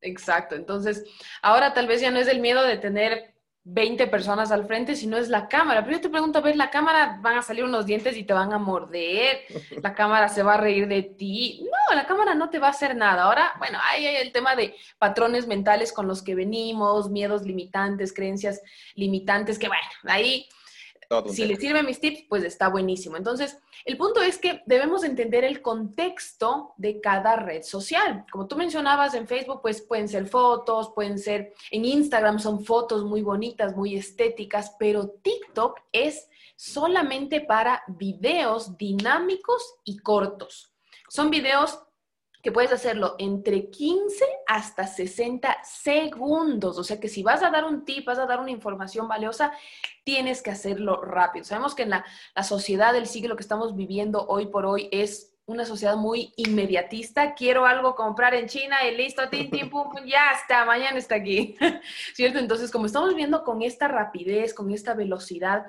Exacto. 0.00 0.54
Entonces, 0.56 1.04
ahora 1.42 1.74
tal 1.74 1.86
vez 1.86 2.00
ya 2.00 2.10
no 2.10 2.18
es 2.18 2.28
el 2.28 2.40
miedo 2.40 2.62
de 2.64 2.78
tener 2.78 3.32
20 3.64 4.08
personas 4.08 4.50
al 4.50 4.66
frente, 4.66 4.96
sino 4.96 5.16
es 5.16 5.28
la 5.28 5.48
cámara. 5.48 5.84
Pero 5.84 5.96
yo 5.96 6.02
te 6.02 6.08
pregunto, 6.08 6.38
a 6.38 6.42
ver, 6.42 6.56
la 6.56 6.70
cámara 6.70 7.18
van 7.20 7.38
a 7.38 7.42
salir 7.42 7.64
unos 7.64 7.86
dientes 7.86 8.16
y 8.16 8.24
te 8.24 8.32
van 8.32 8.52
a 8.52 8.58
morder, 8.58 9.42
la 9.82 9.94
cámara 9.94 10.28
se 10.28 10.42
va 10.42 10.54
a 10.54 10.60
reír 10.60 10.88
de 10.88 11.02
ti. 11.02 11.64
No, 11.64 11.94
la 11.94 12.06
cámara 12.06 12.34
no 12.34 12.50
te 12.50 12.58
va 12.58 12.68
a 12.68 12.70
hacer 12.70 12.96
nada. 12.96 13.24
Ahora, 13.24 13.52
bueno, 13.58 13.78
ahí 13.82 14.06
hay 14.06 14.16
el 14.16 14.32
tema 14.32 14.56
de 14.56 14.74
patrones 14.98 15.46
mentales 15.46 15.92
con 15.92 16.08
los 16.08 16.22
que 16.22 16.34
venimos, 16.34 17.10
miedos 17.10 17.42
limitantes, 17.42 18.12
creencias 18.12 18.60
limitantes, 18.94 19.58
que 19.58 19.68
bueno, 19.68 19.82
ahí 20.04 20.48
si 21.32 21.44
le 21.44 21.56
sirven 21.56 21.86
mis 21.86 22.00
tips, 22.00 22.24
pues 22.28 22.44
está 22.44 22.68
buenísimo. 22.68 23.16
Entonces, 23.16 23.58
el 23.84 23.96
punto 23.96 24.22
es 24.22 24.38
que 24.38 24.62
debemos 24.66 25.04
entender 25.04 25.44
el 25.44 25.60
contexto 25.62 26.72
de 26.76 27.00
cada 27.00 27.36
red 27.36 27.62
social. 27.62 28.24
Como 28.30 28.46
tú 28.46 28.56
mencionabas 28.56 29.14
en 29.14 29.26
Facebook, 29.26 29.60
pues 29.62 29.82
pueden 29.82 30.08
ser 30.08 30.26
fotos, 30.26 30.92
pueden 30.94 31.18
ser 31.18 31.52
en 31.70 31.84
Instagram, 31.84 32.38
son 32.38 32.64
fotos 32.64 33.04
muy 33.04 33.22
bonitas, 33.22 33.76
muy 33.76 33.96
estéticas, 33.96 34.74
pero 34.78 35.08
TikTok 35.08 35.80
es 35.92 36.28
solamente 36.56 37.40
para 37.40 37.82
videos 37.88 38.76
dinámicos 38.76 39.76
y 39.84 39.98
cortos. 39.98 40.72
Son 41.08 41.28
videos 41.28 41.78
que 42.42 42.50
puedes 42.50 42.72
hacerlo 42.72 43.14
entre 43.18 43.70
15 43.70 44.24
hasta 44.48 44.86
60 44.86 45.58
segundos. 45.62 46.76
O 46.76 46.84
sea 46.84 46.98
que 46.98 47.08
si 47.08 47.22
vas 47.22 47.42
a 47.42 47.50
dar 47.50 47.64
un 47.64 47.84
tip, 47.84 48.04
vas 48.04 48.18
a 48.18 48.26
dar 48.26 48.40
una 48.40 48.50
información 48.50 49.06
valiosa, 49.06 49.52
tienes 50.02 50.42
que 50.42 50.50
hacerlo 50.50 51.00
rápido. 51.02 51.44
Sabemos 51.44 51.76
que 51.76 51.84
en 51.84 51.90
la, 51.90 52.04
sociedad 52.42 52.92
del 52.92 53.06
siglo 53.06 53.36
que 53.36 53.42
estamos 53.42 53.76
viviendo 53.76 54.26
hoy 54.26 54.46
por 54.46 54.66
hoy 54.66 54.88
es 54.90 55.28
una 55.46 55.64
sociedad 55.64 55.96
muy 55.96 56.32
inmediatista. 56.36 57.34
Quiero 57.34 57.64
algo 57.64 57.94
comprar 57.94 58.34
en 58.34 58.48
China 58.48 58.76
y 58.88 58.96
listo, 58.96 59.28
tin, 59.28 59.48
pum, 59.70 59.92
ya 60.04 60.32
está, 60.32 60.64
mañana 60.64 60.98
está 60.98 61.16
aquí. 61.16 61.56
¿Cierto? 62.14 62.40
Entonces, 62.40 62.72
como 62.72 62.86
estamos 62.86 63.10
viviendo 63.10 63.44
con 63.44 63.62
esta 63.62 63.86
rapidez, 63.86 64.52
con 64.52 64.72
esta 64.72 64.94
velocidad, 64.94 65.66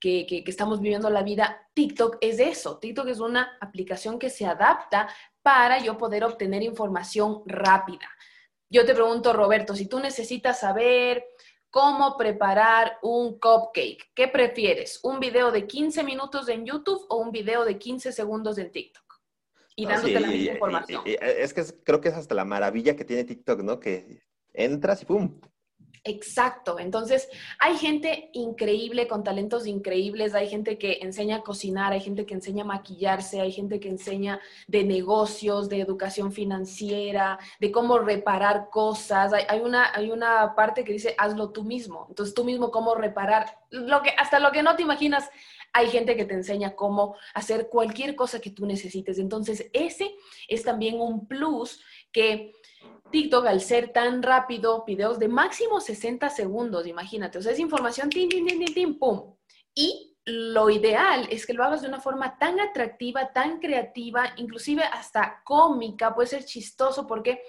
que, 0.00 0.26
que, 0.26 0.42
estamos 0.46 0.80
viviendo 0.80 1.10
la 1.10 1.22
vida, 1.22 1.68
TikTok 1.74 2.16
es 2.22 2.40
eso. 2.40 2.78
TikTok 2.78 3.08
es 3.08 3.20
una 3.20 3.56
aplicación 3.60 4.18
que 4.18 4.30
se 4.30 4.46
adapta 4.46 5.08
para 5.42 5.78
yo 5.78 5.96
poder 5.96 6.24
obtener 6.24 6.62
información 6.62 7.42
rápida. 7.46 8.08
Yo 8.68 8.86
te 8.86 8.94
pregunto, 8.94 9.32
Roberto, 9.32 9.74
si 9.74 9.86
tú 9.86 9.98
necesitas 9.98 10.60
saber 10.60 11.24
cómo 11.70 12.16
preparar 12.16 12.98
un 13.02 13.38
cupcake, 13.38 14.10
¿qué 14.14 14.28
prefieres? 14.28 15.00
¿Un 15.02 15.18
video 15.18 15.50
de 15.50 15.66
15 15.66 16.04
minutos 16.04 16.48
en 16.48 16.64
YouTube 16.64 17.04
o 17.08 17.16
un 17.16 17.32
video 17.32 17.64
de 17.64 17.78
15 17.78 18.12
segundos 18.12 18.58
en 18.58 18.70
TikTok? 18.70 19.04
Y 19.76 19.86
dándote 19.86 20.20
la 20.20 20.28
misma 20.28 20.52
información. 20.52 21.02
es 21.06 21.54
que 21.54 21.64
creo 21.84 22.00
que 22.00 22.10
es 22.10 22.14
hasta 22.14 22.34
la 22.34 22.44
maravilla 22.44 22.96
que 22.96 23.04
tiene 23.04 23.24
TikTok, 23.24 23.60
¿no? 23.62 23.80
Que 23.80 24.22
entras 24.52 25.02
y 25.02 25.06
¡pum! 25.06 25.40
Exacto. 26.02 26.78
Entonces, 26.78 27.28
hay 27.58 27.76
gente 27.76 28.30
increíble, 28.32 29.06
con 29.06 29.22
talentos 29.22 29.66
increíbles, 29.66 30.34
hay 30.34 30.48
gente 30.48 30.78
que 30.78 30.98
enseña 31.02 31.36
a 31.36 31.42
cocinar, 31.42 31.92
hay 31.92 32.00
gente 32.00 32.24
que 32.24 32.32
enseña 32.32 32.64
a 32.64 32.66
maquillarse, 32.66 33.40
hay 33.40 33.52
gente 33.52 33.80
que 33.80 33.90
enseña 33.90 34.40
de 34.66 34.82
negocios, 34.84 35.68
de 35.68 35.80
educación 35.80 36.32
financiera, 36.32 37.38
de 37.60 37.70
cómo 37.70 37.98
reparar 37.98 38.70
cosas. 38.70 39.32
Hay, 39.48 39.60
una, 39.60 39.94
hay 39.94 40.10
una 40.10 40.54
parte 40.54 40.84
que 40.84 40.94
dice, 40.94 41.14
hazlo 41.18 41.50
tú 41.50 41.64
mismo. 41.64 42.06
Entonces, 42.08 42.34
tú 42.34 42.44
mismo 42.44 42.70
cómo 42.70 42.94
reparar, 42.94 43.58
lo 43.68 44.00
que, 44.02 44.10
hasta 44.16 44.40
lo 44.40 44.52
que 44.52 44.62
no 44.62 44.76
te 44.76 44.82
imaginas. 44.82 45.28
Hay 45.72 45.88
gente 45.88 46.16
que 46.16 46.24
te 46.24 46.34
enseña 46.34 46.74
cómo 46.74 47.14
hacer 47.32 47.68
cualquier 47.68 48.16
cosa 48.16 48.40
que 48.40 48.50
tú 48.50 48.66
necesites. 48.66 49.18
Entonces, 49.18 49.68
ese 49.72 50.16
es 50.48 50.64
también 50.64 51.00
un 51.00 51.28
plus 51.28 51.80
que 52.10 52.52
TikTok, 53.10 53.46
al 53.46 53.60
ser 53.60 53.92
tan 53.92 54.22
rápido, 54.22 54.84
videos 54.86 55.18
de 55.18 55.28
máximo 55.28 55.80
60 55.80 56.30
segundos, 56.30 56.86
imagínate, 56.86 57.38
o 57.38 57.42
sea, 57.42 57.52
es 57.52 57.58
información, 57.58 58.10
tin, 58.10 58.28
tin, 58.28 58.46
tin, 58.46 58.58
tin, 58.58 58.74
tin, 58.74 58.98
pum. 58.98 59.36
Y 59.74 60.16
lo 60.24 60.70
ideal 60.70 61.26
es 61.30 61.46
que 61.46 61.52
lo 61.52 61.64
hagas 61.64 61.82
de 61.82 61.88
una 61.88 62.00
forma 62.00 62.38
tan 62.38 62.60
atractiva, 62.60 63.32
tan 63.32 63.58
creativa, 63.58 64.34
inclusive 64.36 64.82
hasta 64.84 65.42
cómica, 65.44 66.14
puede 66.14 66.28
ser 66.28 66.44
chistoso 66.44 67.06
porque 67.06 67.42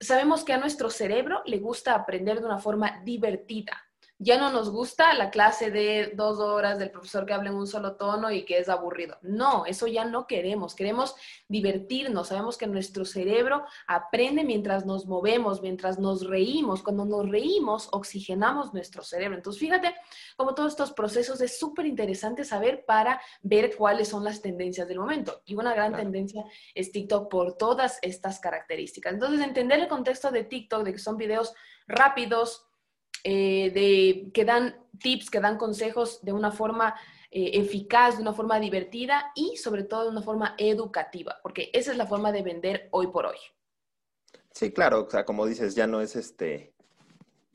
sabemos 0.00 0.44
que 0.44 0.52
a 0.52 0.58
nuestro 0.58 0.90
cerebro 0.90 1.42
le 1.46 1.58
gusta 1.58 1.94
aprender 1.94 2.40
de 2.40 2.46
una 2.46 2.58
forma 2.58 3.00
divertida 3.04 3.83
ya 4.18 4.38
no 4.38 4.50
nos 4.50 4.70
gusta 4.70 5.12
la 5.14 5.30
clase 5.30 5.70
de 5.70 6.12
dos 6.14 6.38
horas 6.38 6.78
del 6.78 6.90
profesor 6.90 7.26
que 7.26 7.34
habla 7.34 7.50
en 7.50 7.56
un 7.56 7.66
solo 7.66 7.96
tono 7.96 8.30
y 8.30 8.44
que 8.44 8.58
es 8.58 8.68
aburrido. 8.68 9.18
No, 9.22 9.66
eso 9.66 9.88
ya 9.88 10.04
no 10.04 10.26
queremos. 10.26 10.74
Queremos 10.74 11.16
divertirnos. 11.48 12.28
Sabemos 12.28 12.56
que 12.56 12.68
nuestro 12.68 13.04
cerebro 13.04 13.64
aprende 13.88 14.44
mientras 14.44 14.86
nos 14.86 15.06
movemos, 15.06 15.62
mientras 15.62 15.98
nos 15.98 16.26
reímos. 16.26 16.82
Cuando 16.82 17.04
nos 17.04 17.28
reímos, 17.28 17.88
oxigenamos 17.90 18.72
nuestro 18.72 19.02
cerebro. 19.02 19.36
Entonces, 19.36 19.60
fíjate 19.60 19.94
cómo 20.36 20.54
todos 20.54 20.72
estos 20.72 20.92
procesos 20.92 21.40
es 21.40 21.58
súper 21.58 21.86
interesante 21.86 22.44
saber 22.44 22.84
para 22.86 23.20
ver 23.42 23.76
cuáles 23.76 24.08
son 24.08 24.22
las 24.22 24.40
tendencias 24.40 24.86
del 24.86 25.00
momento. 25.00 25.42
Y 25.44 25.56
una 25.56 25.74
gran 25.74 25.94
tendencia 25.94 26.44
es 26.74 26.92
TikTok 26.92 27.28
por 27.28 27.56
todas 27.56 27.98
estas 28.00 28.38
características. 28.38 29.14
Entonces, 29.14 29.40
entender 29.40 29.80
el 29.80 29.88
contexto 29.88 30.30
de 30.30 30.44
TikTok, 30.44 30.84
de 30.84 30.92
que 30.92 30.98
son 30.98 31.16
videos 31.16 31.52
rápidos, 31.88 32.68
eh, 33.26 33.70
de, 33.72 34.30
que 34.32 34.44
dan 34.44 34.76
tips, 35.00 35.30
que 35.30 35.40
dan 35.40 35.56
consejos 35.56 36.22
de 36.22 36.34
una 36.34 36.50
forma 36.50 36.94
eh, 37.30 37.52
eficaz, 37.54 38.16
de 38.16 38.22
una 38.22 38.34
forma 38.34 38.60
divertida 38.60 39.32
y 39.34 39.56
sobre 39.56 39.82
todo 39.82 40.04
de 40.04 40.10
una 40.10 40.20
forma 40.20 40.54
educativa, 40.58 41.40
porque 41.42 41.70
esa 41.72 41.90
es 41.92 41.96
la 41.96 42.06
forma 42.06 42.32
de 42.32 42.42
vender 42.42 42.88
hoy 42.90 43.06
por 43.06 43.24
hoy. 43.24 43.38
Sí, 44.50 44.72
claro, 44.72 45.06
o 45.06 45.10
sea, 45.10 45.24
como 45.24 45.46
dices, 45.46 45.74
ya 45.74 45.86
no 45.86 46.02
es 46.02 46.16
este 46.16 46.74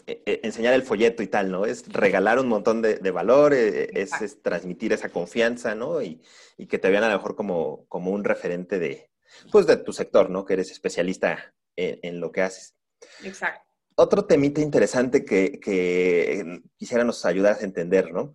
e, 0.07 0.23
e, 0.25 0.39
enseñar 0.43 0.73
el 0.73 0.81
folleto 0.81 1.21
y 1.21 1.27
tal, 1.27 1.51
¿no? 1.51 1.65
Es 1.65 1.87
regalar 1.87 2.39
un 2.39 2.47
montón 2.47 2.81
de, 2.81 3.11
valor, 3.11 3.53
eh, 3.53 3.91
es, 3.93 4.41
transmitir 4.41 4.91
esa 4.91 5.09
confianza, 5.09 5.75
¿no? 5.75 6.01
Y, 6.01 6.19
que 6.67 6.79
te 6.79 6.89
vean 6.89 7.03
a 7.03 7.09
lo 7.09 7.15
mejor 7.15 7.35
como, 7.35 7.85
como 7.87 8.09
un 8.09 8.23
referente 8.23 8.79
de, 8.79 9.11
pues, 9.51 9.67
de 9.67 9.77
tu 9.77 9.93
sector, 9.93 10.31
¿no? 10.31 10.45
Que 10.45 10.53
eres 10.53 10.71
especialista 10.71 11.53
en 11.75 12.19
lo 12.19 12.33
que 12.33 12.41
haces. 12.41 12.75
Exacto 13.23 13.68
otro 13.99 14.25
temita 14.25 14.61
interesante 14.61 15.25
que, 15.25 15.59
que 15.59 16.61
quisiera 16.77 17.03
nos 17.03 17.25
ayudar 17.25 17.57
a 17.59 17.63
entender, 17.63 18.11
¿no? 18.13 18.33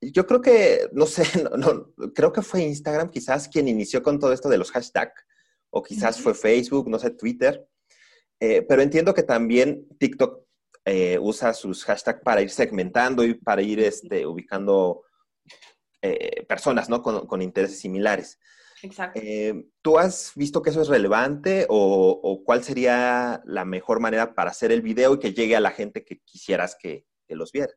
Yo 0.00 0.26
creo 0.26 0.40
que, 0.40 0.88
no 0.92 1.06
sé, 1.06 1.22
no, 1.56 1.92
creo 2.14 2.32
que 2.32 2.42
fue 2.42 2.62
Instagram 2.62 3.10
quizás 3.10 3.48
quien 3.48 3.68
inició 3.68 4.02
con 4.02 4.18
todo 4.18 4.32
esto 4.32 4.48
de 4.48 4.58
los 4.58 4.72
hashtags, 4.72 5.24
o 5.70 5.82
quizás 5.82 6.20
fue 6.20 6.34
Facebook, 6.34 6.88
no 6.88 6.98
sé, 6.98 7.10
Twitter, 7.10 7.64
eh, 8.40 8.62
pero 8.62 8.82
entiendo 8.82 9.14
que 9.14 9.22
también 9.22 9.86
TikTok 9.98 10.44
eh, 10.84 11.18
usa 11.20 11.52
sus 11.54 11.84
hashtags 11.84 12.22
para 12.22 12.42
ir 12.42 12.50
segmentando 12.50 13.22
y 13.24 13.34
para 13.34 13.62
ir 13.62 13.78
este, 13.80 14.26
ubicando 14.26 15.02
eh, 16.02 16.44
personas, 16.48 16.88
¿no? 16.88 17.02
Con, 17.02 17.26
con 17.26 17.40
intereses 17.40 17.78
similares. 17.78 18.38
Exacto. 18.82 19.20
Eh, 19.22 19.66
¿Tú 19.82 19.98
has 19.98 20.32
visto 20.34 20.62
que 20.62 20.70
eso 20.70 20.82
es 20.82 20.88
relevante 20.88 21.66
o, 21.68 22.42
cuál 22.44 22.64
sería 22.64 23.42
la 23.44 23.64
mejor 23.64 24.00
manera 24.00 24.34
para 24.34 24.50
hacer 24.50 24.72
el 24.72 24.82
video 24.82 25.14
y 25.14 25.18
que 25.18 25.34
llegue 25.34 25.56
a 25.56 25.60
la 25.60 25.70
gente 25.70 26.04
que 26.04 26.20
quisieras 26.20 26.76
que, 26.76 27.06
los 27.28 27.52
viera? 27.52 27.72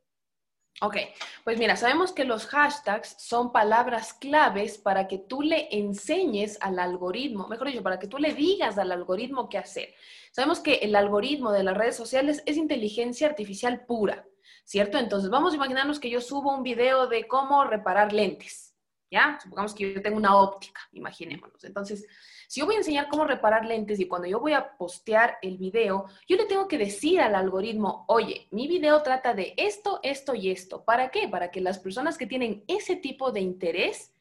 Ok, 0.81 0.97
pues 1.43 1.59
mira, 1.59 1.75
sabemos 1.75 2.11
que 2.11 2.23
los 2.23 2.47
hashtags 2.47 3.15
son 3.19 3.51
palabras 3.51 4.13
claves 4.15 4.79
para 4.79 5.07
que 5.07 5.19
tú 5.19 5.43
le 5.43 5.67
enseñes 5.71 6.57
al 6.59 6.79
algoritmo, 6.79 7.47
mejor 7.47 7.67
dicho, 7.67 7.83
para 7.83 7.99
que 7.99 8.07
tú 8.07 8.17
le 8.17 8.33
digas 8.33 8.79
al 8.79 8.91
algoritmo 8.91 9.47
qué 9.47 9.59
hacer. 9.59 9.93
Sabemos 10.31 10.59
que 10.59 10.75
el 10.77 10.95
algoritmo 10.95 11.51
de 11.51 11.63
las 11.63 11.77
redes 11.77 11.95
sociales 11.95 12.41
es 12.47 12.57
inteligencia 12.57 13.27
artificial 13.27 13.85
pura, 13.85 14.25
¿cierto? 14.65 14.97
Entonces, 14.97 15.29
vamos 15.29 15.53
a 15.53 15.57
imaginarnos 15.57 15.99
que 15.99 16.09
yo 16.09 16.19
subo 16.19 16.55
un 16.55 16.63
video 16.63 17.05
de 17.05 17.27
cómo 17.27 17.63
reparar 17.65 18.11
lentes. 18.11 18.72
¿Ya? 19.13 19.37
Supongamos 19.41 19.75
que 19.75 19.93
yo 19.93 20.01
tengo 20.01 20.17
una 20.17 20.35
óptica, 20.35 20.81
imaginémonos. 20.91 21.63
Entonces, 21.63 22.03
si 22.47 22.59
yo 22.59 22.65
voy 22.65 22.75
a 22.75 22.79
enseñar 22.79 23.09
cómo 23.09 23.25
reparar 23.25 23.63
lentes 23.63 23.99
y 23.99 24.07
cuando 24.07 24.27
yo 24.27 24.39
voy 24.39 24.53
a 24.53 24.75
postear 24.75 25.37
el 25.43 25.59
video, 25.59 26.07
yo 26.27 26.35
le 26.35 26.45
tengo 26.45 26.67
que 26.67 26.79
decir 26.79 27.21
al 27.21 27.35
algoritmo, 27.35 28.05
oye, 28.07 28.47
mi 28.49 28.67
video 28.67 29.03
trata 29.03 29.35
de 29.35 29.53
esto, 29.55 29.99
esto 30.01 30.33
y 30.33 30.49
esto. 30.49 30.83
¿Para 30.83 31.11
qué? 31.11 31.29
Para 31.29 31.51
que 31.51 31.61
las 31.61 31.77
personas 31.77 32.17
que 32.17 32.25
tienen 32.25 32.63
ese 32.67 32.95
tipo 32.95 33.31
de 33.31 33.41
interés 33.41 34.11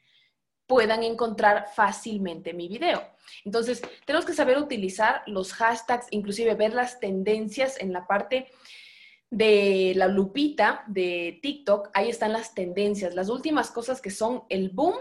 puedan 0.66 1.02
encontrar 1.02 1.68
fácilmente 1.74 2.52
mi 2.52 2.68
video. 2.68 3.02
Entonces, 3.46 3.80
tenemos 4.04 4.26
que 4.26 4.34
saber 4.34 4.58
utilizar 4.58 5.22
los 5.26 5.54
hashtags, 5.54 6.06
inclusive 6.10 6.54
ver 6.54 6.74
las 6.74 7.00
tendencias 7.00 7.80
en 7.80 7.94
la 7.94 8.06
parte 8.06 8.50
de 9.32 9.94
la 9.96 10.08
lupita 10.08 10.84
de 10.86 11.38
TikTok, 11.40 11.88
ahí 11.94 12.10
están 12.10 12.34
las 12.34 12.54
tendencias, 12.54 13.14
las 13.14 13.30
últimas 13.30 13.70
cosas 13.70 14.02
que 14.02 14.10
son 14.10 14.44
el 14.50 14.68
boom 14.68 14.94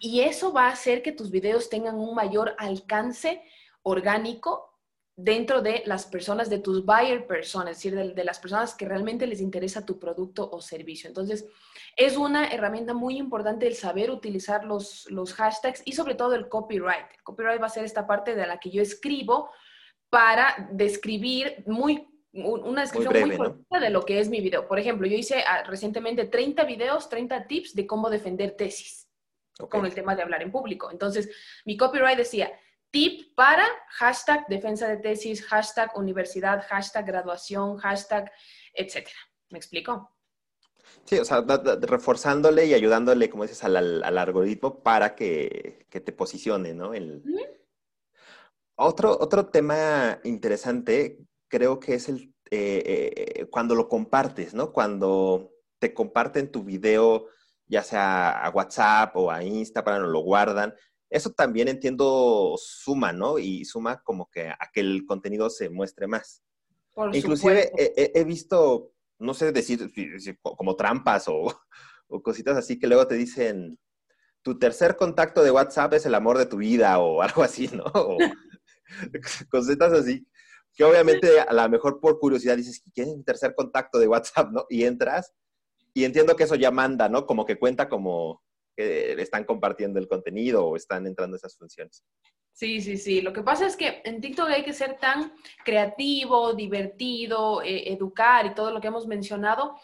y 0.00 0.22
eso 0.22 0.52
va 0.52 0.66
a 0.66 0.72
hacer 0.72 1.02
que 1.02 1.12
tus 1.12 1.30
videos 1.30 1.70
tengan 1.70 1.94
un 1.94 2.12
mayor 2.12 2.56
alcance 2.58 3.44
orgánico 3.82 4.72
dentro 5.14 5.62
de 5.62 5.84
las 5.86 6.04
personas, 6.04 6.50
de 6.50 6.58
tus 6.58 6.84
buyer 6.84 7.28
personas, 7.28 7.76
es 7.76 7.92
decir, 7.92 8.12
de, 8.12 8.24
las 8.24 8.40
personas 8.40 8.74
que 8.74 8.88
realmente 8.88 9.24
les 9.24 9.40
interesa 9.40 9.86
tu 9.86 10.00
producto 10.00 10.50
o 10.50 10.60
servicio. 10.60 11.06
Entonces, 11.06 11.46
es 11.96 12.16
una 12.16 12.48
herramienta 12.48 12.92
muy 12.92 13.16
importante 13.18 13.68
el 13.68 13.76
saber 13.76 14.10
utilizar 14.10 14.64
los, 14.64 15.08
los 15.10 15.32
hashtags 15.32 15.82
y 15.84 15.92
sobre 15.92 16.16
todo 16.16 16.34
el 16.34 16.48
copyright. 16.48 17.06
Copyright 17.22 17.62
va 17.62 17.66
a 17.66 17.70
ser 17.70 17.84
esta 17.84 18.04
parte 18.04 18.34
de 18.34 18.48
la 18.48 18.58
que 18.58 18.70
yo 18.70 18.82
escribo 18.82 19.48
para 20.10 20.70
describir 20.72 21.62
muy 21.66 22.15
una 22.44 22.82
descripción 22.82 23.28
muy, 23.28 23.36
corta 23.36 23.80
de 23.80 23.90
lo 23.90 24.04
que 24.04 24.20
es 24.20 24.28
mi 24.28 24.40
video. 24.40 24.66
Por 24.66 24.78
ejemplo, 24.78 25.06
yo 25.06 25.16
hice 25.16 25.42
ah, 25.46 25.64
recientemente 25.64 26.26
30 26.26 26.64
videos, 26.64 27.08
30 27.08 27.46
tips 27.46 27.74
de 27.74 27.86
cómo 27.86 28.10
defender 28.10 28.56
tesis 28.56 29.08
con 29.70 29.86
el 29.86 29.94
tema 29.94 30.14
de 30.14 30.22
hablar 30.22 30.42
en 30.42 30.52
público. 30.52 30.90
Entonces, 30.90 31.30
mi 31.64 31.76
copyright 31.76 32.18
decía, 32.18 32.52
tip 32.90 33.34
para 33.34 33.66
hashtag 33.90 34.46
defensa 34.48 34.86
de 34.88 34.98
tesis, 34.98 35.44
hashtag 35.46 35.96
universidad, 35.96 36.64
hashtag 36.68 37.06
graduación, 37.06 37.78
hashtag, 37.78 38.30
etcétera. 38.74 39.16
¿Me 39.50 39.58
explico? 39.58 40.10
Sí, 41.04 41.18
o 41.18 41.24
sea, 41.24 41.44
reforzándole 41.82 42.66
y 42.66 42.74
ayudándole, 42.74 43.30
como 43.30 43.44
dices, 43.44 43.62
al, 43.64 44.02
algoritmo 44.02 44.82
para 44.82 45.14
que, 45.14 45.86
te 45.90 46.12
posicione, 46.12 46.74
¿no? 46.74 46.94
El... 46.94 47.22
otro, 48.76 49.16
otro 49.18 49.46
tema 49.46 50.20
interesante 50.24 51.18
creo 51.48 51.80
que 51.80 51.94
es 51.94 52.08
el 52.08 52.34
eh, 52.50 53.12
eh, 53.16 53.46
cuando 53.50 53.74
lo 53.74 53.88
compartes, 53.88 54.54
¿no? 54.54 54.72
Cuando 54.72 55.52
te 55.78 55.92
comparten 55.92 56.52
tu 56.52 56.62
video, 56.62 57.26
ya 57.66 57.82
sea 57.82 58.44
a 58.44 58.50
WhatsApp 58.50 59.16
o 59.16 59.30
a 59.30 59.42
Instagram 59.42 60.04
o 60.04 60.06
lo 60.06 60.20
guardan, 60.20 60.72
eso 61.10 61.30
también 61.30 61.68
entiendo 61.68 62.54
suma, 62.56 63.12
¿no? 63.12 63.38
Y 63.38 63.64
suma 63.64 64.00
como 64.02 64.30
que 64.30 64.48
a 64.48 64.70
que 64.72 64.80
el 64.80 65.04
contenido 65.06 65.50
se 65.50 65.70
muestre 65.70 66.06
más. 66.06 66.42
Inclusive 67.12 67.72
he, 67.76 68.24
visto, 68.24 68.92
no 69.18 69.34
sé 69.34 69.52
decir 69.52 69.90
como 70.40 70.76
trampas 70.76 71.28
o, 71.28 71.52
o, 72.08 72.22
cositas 72.22 72.56
así 72.56 72.78
que 72.78 72.86
luego 72.86 73.06
te 73.06 73.16
dicen, 73.16 73.78
tu 74.42 74.58
tercer 74.58 74.96
contacto 74.96 75.42
de 75.42 75.50
WhatsApp 75.50 75.94
es 75.94 76.06
el 76.06 76.14
amor 76.14 76.38
de 76.38 76.46
tu 76.46 76.58
vida 76.58 76.98
o 77.00 77.22
algo 77.22 77.42
así, 77.42 77.68
¿no? 77.68 77.84
O 77.92 78.16
cositas 79.50 79.92
así, 79.92 80.26
que 80.76 80.84
obviamente 80.84 81.40
a 81.40 81.52
lo 81.52 81.68
mejor 81.70 81.98
por 82.00 82.20
curiosidad 82.20 82.56
dices, 82.56 82.82
¿quién 82.94 83.08
es 83.08 83.16
mi 83.16 83.24
tercer 83.24 83.54
contacto 83.54 83.98
de 83.98 84.06
WhatsApp, 84.06 84.50
no? 84.52 84.66
Y 84.68 84.84
entras 84.84 85.34
y 85.94 86.04
entiendo 86.04 86.36
que 86.36 86.44
eso 86.44 86.56
ya 86.56 86.70
manda, 86.70 87.08
¿no? 87.08 87.24
Como 87.26 87.46
que 87.46 87.58
cuenta 87.58 87.88
como 87.88 88.42
que 88.76 89.14
están 89.14 89.44
compartiendo 89.44 89.98
el 89.98 90.06
contenido 90.06 90.66
o 90.66 90.76
están 90.76 91.06
entrando 91.06 91.38
esas 91.38 91.56
funciones. 91.56 92.04
Sí, 92.52 92.82
sí, 92.82 92.98
sí. 92.98 93.22
Lo 93.22 93.32
que 93.32 93.42
pasa 93.42 93.66
es 93.66 93.76
que 93.76 94.02
en 94.04 94.20
TikTok 94.20 94.48
hay 94.50 94.62
que 94.62 94.74
ser 94.74 94.98
tan 94.98 95.32
creativo, 95.64 96.52
divertido, 96.52 97.62
eh, 97.62 97.90
educar 97.92 98.44
y 98.44 98.54
todo 98.54 98.72
lo 98.72 98.80
que 98.82 98.88
hemos 98.88 99.06
mencionado. 99.06 99.78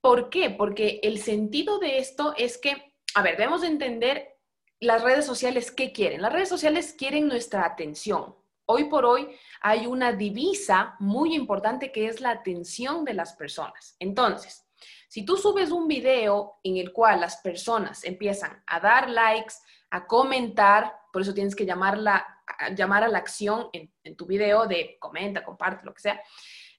¿Por 0.00 0.30
qué? 0.30 0.50
Porque 0.50 1.00
el 1.02 1.18
sentido 1.18 1.80
de 1.80 1.98
esto 1.98 2.34
es 2.36 2.58
que, 2.58 2.94
a 3.16 3.22
ver, 3.22 3.36
debemos 3.36 3.64
entender 3.64 4.36
las 4.78 5.02
redes 5.02 5.26
sociales 5.26 5.72
qué 5.72 5.92
quieren. 5.92 6.22
Las 6.22 6.32
redes 6.32 6.48
sociales 6.48 6.94
quieren 6.96 7.26
nuestra 7.26 7.64
atención. 7.64 8.36
Hoy 8.70 8.84
por 8.84 9.06
hoy 9.06 9.26
hay 9.62 9.86
una 9.86 10.12
divisa 10.12 10.94
muy 10.98 11.34
importante 11.34 11.90
que 11.90 12.06
es 12.06 12.20
la 12.20 12.32
atención 12.32 13.02
de 13.02 13.14
las 13.14 13.32
personas. 13.32 13.96
Entonces, 13.98 14.68
si 15.08 15.24
tú 15.24 15.38
subes 15.38 15.70
un 15.70 15.88
video 15.88 16.58
en 16.62 16.76
el 16.76 16.92
cual 16.92 17.22
las 17.22 17.38
personas 17.38 18.04
empiezan 18.04 18.62
a 18.66 18.78
dar 18.78 19.08
likes, 19.08 19.54
a 19.88 20.06
comentar, 20.06 21.00
por 21.10 21.22
eso 21.22 21.32
tienes 21.32 21.56
que 21.56 21.64
llamar, 21.64 21.98
a, 22.06 22.26
llamar 22.74 23.04
a 23.04 23.08
la 23.08 23.16
acción 23.16 23.70
en, 23.72 23.90
en 24.04 24.16
tu 24.16 24.26
video 24.26 24.66
de 24.66 24.98
comenta, 25.00 25.42
comparte, 25.42 25.86
lo 25.86 25.94
que 25.94 26.02
sea, 26.02 26.20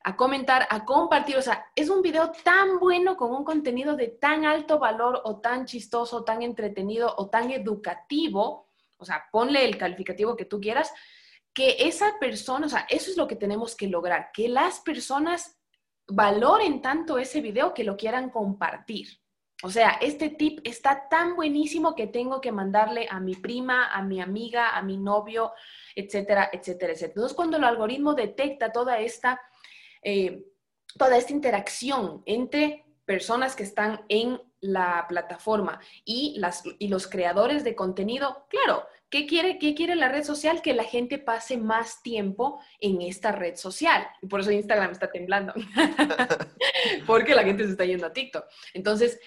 a 0.04 0.16
comentar, 0.16 0.68
a 0.70 0.86
compartir. 0.86 1.38
O 1.38 1.42
sea, 1.42 1.72
es 1.74 1.90
un 1.90 2.04
video 2.04 2.32
tan 2.44 2.78
bueno 2.78 3.18
con 3.18 3.32
un 3.32 3.44
contenido 3.44 3.96
de 3.96 4.10
tan 4.10 4.46
alto 4.46 4.78
valor 4.78 5.22
o 5.24 5.40
tan 5.40 5.66
chistoso, 5.66 6.24
tan 6.24 6.44
entretenido 6.44 7.16
o 7.18 7.32
tan 7.32 7.50
educativo. 7.50 8.70
O 8.98 9.06
sea, 9.06 9.26
ponle 9.32 9.66
el 9.66 9.76
calificativo 9.76 10.36
que 10.36 10.46
tú 10.46 10.62
quieras, 10.62 10.94
que 11.54 11.76
esa 11.80 12.18
persona, 12.20 12.68
o 12.68 12.70
sea, 12.70 12.86
eso 12.90 13.10
es 13.12 13.18
lo 13.18 13.28
que 13.28 13.36
tenemos 13.36 13.76
que 13.76 13.88
lograr, 13.88 14.32
que 14.34 14.48
las 14.48 14.80
personas 14.80 15.60
valoren 16.08 16.82
tanto 16.82 17.18
ese 17.18 17.42
video 17.42 17.74
que 17.74 17.84
lo 17.84 17.98
quieran 17.98 18.30
compartir. 18.30 19.08
O 19.62 19.70
sea, 19.70 19.98
este 20.02 20.30
tip 20.30 20.62
está 20.64 21.10
tan 21.10 21.36
buenísimo 21.36 21.94
que 21.94 22.08
tengo 22.08 22.40
que 22.40 22.52
mandarle 22.52 23.08
a 23.10 23.20
mi 23.20 23.36
prima, 23.36 23.88
a 23.94 24.02
mi 24.02 24.22
amiga, 24.22 24.78
a 24.78 24.82
mi 24.82 24.98
novio, 24.98 25.52
etcétera, 25.96 26.50
etcétera, 26.54 26.94
etcétera. 26.94 27.14
Entonces, 27.16 27.36
cuando 27.36 27.58
el 27.58 27.66
algoritmo 27.66 28.14
detecta 28.14 28.72
toda 28.72 29.00
esta, 29.00 29.42
eh, 30.02 30.46
toda 30.98 31.18
esta 31.18 31.34
interacción 31.34 32.24
entre 32.26 32.86
personas 33.06 33.56
que 33.56 33.64
están 33.64 34.06
en 34.08 34.40
la 34.62 35.06
plataforma 35.08 35.80
y, 36.06 36.36
las, 36.38 36.64
y 36.80 36.88
los 36.88 37.08
creadores 37.08 37.64
de 37.64 37.76
contenido, 37.76 38.46
claro, 38.50 38.86
¿Qué 39.10 39.26
quiere, 39.26 39.58
¿Qué 39.58 39.74
quiere 39.74 39.96
la 39.96 40.10
red 40.10 40.24
social? 40.24 40.62
Que 40.62 40.76
la 40.76 40.84
gente 40.84 41.18
pase 41.18 41.58
más 41.58 42.04
tiempo 42.04 42.62
en 42.80 43.02
esta 43.02 43.32
red 43.32 43.56
social. 43.56 44.08
Y 44.22 44.28
por 44.28 44.42
eso 44.42 44.52
Instagram 44.52 44.92
está 44.92 45.10
temblando. 45.12 45.54
Porque 47.08 47.34
la 47.34 47.44
gente 47.44 47.66
se 47.66 47.72
está 47.72 47.86
yendo 47.86 48.06
a 48.06 48.14
TikTok. 48.14 48.46
Entonces, 48.76 49.20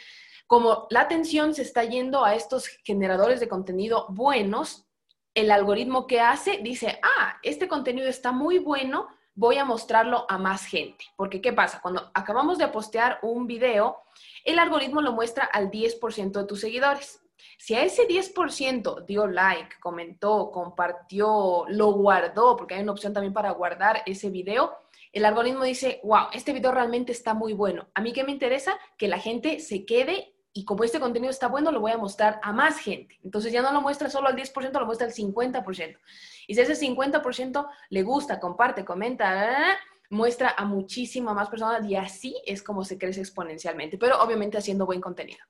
como 0.46 0.86
la 0.90 1.00
atención 1.00 1.52
se 1.52 1.62
está 1.62 1.82
yendo 1.82 2.24
a 2.24 2.36
estos 2.36 2.68
generadores 2.84 3.40
de 3.40 3.48
contenido 3.48 4.06
buenos, 4.10 4.86
el 5.34 5.50
algoritmo 5.50 6.06
que 6.06 6.20
hace 6.20 6.58
dice, 6.58 7.00
ah, 7.02 7.38
este 7.42 7.66
contenido 7.66 8.06
está 8.06 8.30
muy 8.30 8.58
bueno, 8.58 9.08
voy 9.34 9.56
a 9.56 9.64
mostrarlo 9.64 10.26
a 10.28 10.38
más 10.38 10.64
gente. 10.64 11.06
Porque, 11.16 11.40
¿qué 11.40 11.52
pasa? 11.52 11.80
Cuando 11.80 12.10
acabamos 12.14 12.58
de 12.58 12.68
postear 12.68 13.18
un 13.22 13.48
video, 13.48 13.96
el 14.44 14.58
algoritmo 14.58 15.00
lo 15.00 15.12
muestra 15.12 15.44
al 15.44 15.70
10% 15.70 16.32
de 16.32 16.44
tus 16.44 16.60
seguidores. 16.60 17.20
Si 17.58 17.74
a 17.74 17.84
ese 17.84 18.06
10% 18.08 19.04
dio 19.04 19.26
like, 19.26 19.76
comentó, 19.80 20.50
compartió, 20.50 21.64
lo 21.68 21.92
guardó, 21.92 22.56
porque 22.56 22.74
hay 22.74 22.82
una 22.82 22.92
opción 22.92 23.12
también 23.12 23.32
para 23.32 23.50
guardar 23.52 24.02
ese 24.06 24.30
video, 24.30 24.76
el 25.12 25.24
algoritmo 25.24 25.64
dice, 25.64 26.00
wow, 26.02 26.28
este 26.32 26.52
video 26.52 26.72
realmente 26.72 27.12
está 27.12 27.34
muy 27.34 27.52
bueno. 27.52 27.88
A 27.94 28.00
mí 28.00 28.12
que 28.12 28.24
me 28.24 28.32
interesa 28.32 28.78
que 28.96 29.08
la 29.08 29.18
gente 29.18 29.60
se 29.60 29.84
quede 29.84 30.34
y 30.54 30.64
como 30.64 30.84
este 30.84 31.00
contenido 31.00 31.30
está 31.30 31.48
bueno, 31.48 31.70
lo 31.70 31.80
voy 31.80 31.92
a 31.92 31.98
mostrar 31.98 32.40
a 32.42 32.52
más 32.52 32.78
gente. 32.78 33.18
Entonces 33.22 33.52
ya 33.52 33.62
no 33.62 33.72
lo 33.72 33.80
muestra 33.80 34.10
solo 34.10 34.28
al 34.28 34.36
10%, 34.36 34.72
lo 34.72 34.86
muestra 34.86 35.06
al 35.06 35.12
50%. 35.12 35.98
Y 36.46 36.54
si 36.54 36.60
ese 36.60 36.74
50% 36.74 37.68
le 37.90 38.02
gusta, 38.02 38.40
comparte, 38.40 38.84
comenta, 38.84 39.78
muestra 40.12 40.54
a 40.56 40.66
muchísimas 40.66 41.34
más 41.34 41.48
personas 41.48 41.88
y 41.88 41.96
así 41.96 42.36
es 42.46 42.62
como 42.62 42.84
se 42.84 42.98
crece 42.98 43.20
exponencialmente, 43.20 43.96
pero 43.96 44.20
obviamente 44.22 44.58
haciendo 44.58 44.84
buen 44.84 45.00
contenido. 45.00 45.40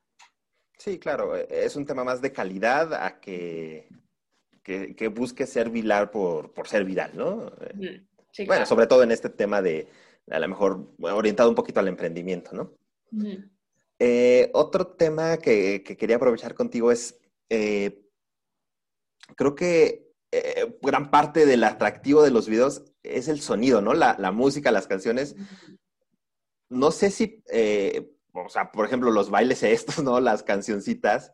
Sí, 0.79 1.01
claro, 1.01 1.37
e, 1.37 1.47
es 1.51 1.75
un 1.75 1.85
tema 1.85 2.05
más 2.05 2.23
de 2.23 2.33
calidad 2.33 2.95
a 2.95 3.19
que, 3.21 3.89
que, 4.63 5.09
busque 5.09 5.47
ser 5.49 5.69
viral 5.69 6.11
por, 6.11 6.53
ser 6.65 6.85
viral, 6.85 7.11
¿no? 7.15 7.51
bueno, 8.47 8.65
sobre 8.65 8.87
todo 8.87 9.03
en 9.03 9.11
este 9.11 9.29
tema 9.29 9.61
de, 9.61 9.89
a 10.31 10.39
lo 10.39 10.49
mejor, 10.49 10.95
orientado 11.01 11.49
un 11.49 11.57
poquito 11.57 11.81
al 11.81 11.89
emprendimiento, 11.89 12.53
¿no? 12.53 12.73
Eh, 13.99 14.49
otro 14.55 14.87
tema 14.87 15.39
que, 15.39 15.83
quería 15.83 16.17
aprovechar 16.17 16.55
contigo 16.55 16.93
es, 16.93 17.19
eh, 17.49 18.07
creo 19.37 19.57
que 19.57 20.13
eh, 20.31 20.79
gran 20.81 21.11
parte 21.11 21.47
del 21.47 21.65
atractivo 21.65 22.23
de 22.23 22.31
los 22.31 22.49
videos 22.49 22.92
es 23.03 23.29
el 23.29 23.41
sonido, 23.41 23.81
¿no? 23.81 23.95
La, 23.95 24.17
la 24.19 24.33
música, 24.33 24.71
las 24.71 24.87
canciones. 24.87 25.37
No 26.69 26.91
sé 26.91 27.11
si 27.11 27.43
o 28.33 28.49
sea, 28.49 28.73
por 28.73 28.87
ejemplo, 28.87 29.11
los 29.11 29.31
bailes 29.31 29.63
estos, 29.63 30.03
¿no? 30.03 30.21
Las 30.21 30.43
cancioncitas 30.43 31.33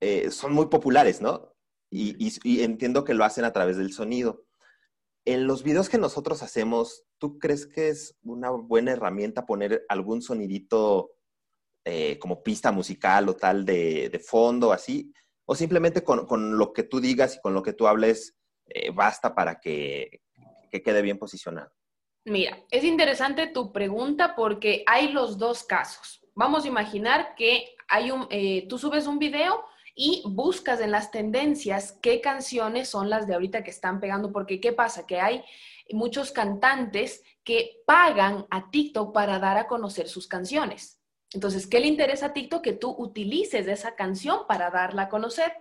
eh, 0.00 0.30
son 0.30 0.52
muy 0.52 0.66
populares, 0.66 1.20
¿no? 1.20 1.54
Y, 1.90 2.62
entiendo 2.62 3.04
que 3.04 3.14
lo 3.14 3.24
hacen 3.24 3.44
a 3.44 3.52
través 3.52 3.78
del 3.78 3.92
sonido. 3.92 4.44
En 5.24 5.46
los 5.46 5.62
videos 5.62 5.88
que 5.88 5.98
nosotros 5.98 6.42
hacemos, 6.42 7.04
¿tú 7.18 7.38
crees 7.38 7.66
que 7.66 7.88
es 7.88 8.16
una 8.22 8.50
buena 8.50 8.92
herramienta 8.92 9.46
poner 9.46 9.84
algún 9.88 10.20
sonidito 10.20 11.12
eh, 11.84 12.18
como 12.18 12.42
pista 12.42 12.72
musical 12.72 13.28
o 13.28 13.36
tal 13.36 13.64
de, 13.64 14.22
fondo, 14.24 14.72
así? 14.72 15.12
¿O 15.46 15.54
simplemente 15.54 16.02
con, 16.02 16.58
lo 16.58 16.72
que 16.72 16.82
tú 16.82 17.00
digas 17.00 17.36
y 17.36 17.40
con 17.40 17.54
lo 17.54 17.62
que 17.62 17.72
tú 17.72 17.86
hables 17.86 18.36
eh, 18.66 18.90
basta 18.90 19.34
para 19.34 19.60
que 19.60 20.20
quede 20.70 21.02
bien 21.02 21.18
posicionado? 21.18 21.70
Mira, 22.24 22.58
es 22.70 22.84
interesante 22.84 23.46
tu 23.46 23.72
pregunta 23.72 24.34
porque 24.36 24.84
hay 24.86 25.12
los 25.12 25.38
dos 25.38 25.64
casos. 25.64 26.20
Vamos 26.34 26.64
a 26.64 26.68
imaginar 26.68 27.34
que 27.34 27.74
hay 27.88 28.10
un, 28.10 28.26
eh, 28.30 28.66
tú 28.68 28.78
subes 28.78 29.06
un 29.06 29.18
video 29.18 29.64
y 29.94 30.22
buscas 30.26 30.80
en 30.80 30.92
las 30.92 31.10
tendencias 31.10 31.98
qué 32.00 32.20
canciones 32.20 32.88
son 32.88 33.10
las 33.10 33.26
de 33.26 33.34
ahorita 33.34 33.64
que 33.64 33.70
están 33.70 33.98
pegando, 33.98 34.30
porque 34.30 34.60
¿qué 34.60 34.72
pasa? 34.72 35.06
Que 35.06 35.20
hay 35.20 35.42
muchos 35.90 36.30
cantantes 36.30 37.22
que 37.42 37.82
pagan 37.86 38.46
a 38.50 38.70
TikTok 38.70 39.12
para 39.12 39.38
dar 39.38 39.56
a 39.56 39.66
conocer 39.66 40.08
sus 40.08 40.28
canciones. 40.28 41.00
Entonces, 41.32 41.66
¿qué 41.66 41.80
le 41.80 41.88
interesa 41.88 42.26
a 42.26 42.32
TikTok? 42.32 42.62
Que 42.62 42.72
tú 42.74 42.94
utilices 42.96 43.66
esa 43.66 43.96
canción 43.96 44.46
para 44.46 44.70
darla 44.70 45.02
a 45.02 45.08
conocer. 45.08 45.52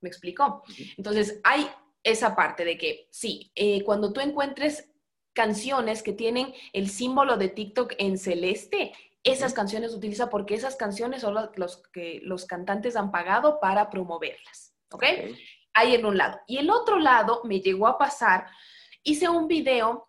¿Me 0.00 0.08
explicó? 0.08 0.62
Entonces, 0.96 1.40
hay 1.44 1.66
esa 2.02 2.34
parte 2.34 2.64
de 2.64 2.78
que 2.78 3.08
sí, 3.10 3.52
eh, 3.54 3.82
cuando 3.84 4.12
tú 4.12 4.20
encuentres 4.20 4.90
canciones 5.32 6.02
que 6.02 6.12
tienen 6.12 6.54
el 6.72 6.88
símbolo 6.88 7.36
de 7.36 7.48
TikTok 7.48 7.94
en 7.98 8.18
celeste, 8.18 8.92
esas 9.22 9.52
canciones 9.52 9.94
utiliza 9.94 10.30
porque 10.30 10.54
esas 10.54 10.76
canciones 10.76 11.22
son 11.22 11.36
los 11.54 11.82
que 11.92 12.20
los 12.22 12.46
cantantes 12.46 12.96
han 12.96 13.10
pagado 13.10 13.60
para 13.60 13.90
promoverlas. 13.90 14.74
¿Ok? 14.92 15.04
Ahí 15.72 15.94
en 15.94 16.04
un 16.04 16.16
lado. 16.16 16.40
Y 16.46 16.58
el 16.58 16.70
otro 16.70 16.98
lado 16.98 17.42
me 17.44 17.60
llegó 17.60 17.86
a 17.86 17.98
pasar, 17.98 18.46
hice 19.02 19.28
un 19.28 19.46
video 19.46 20.08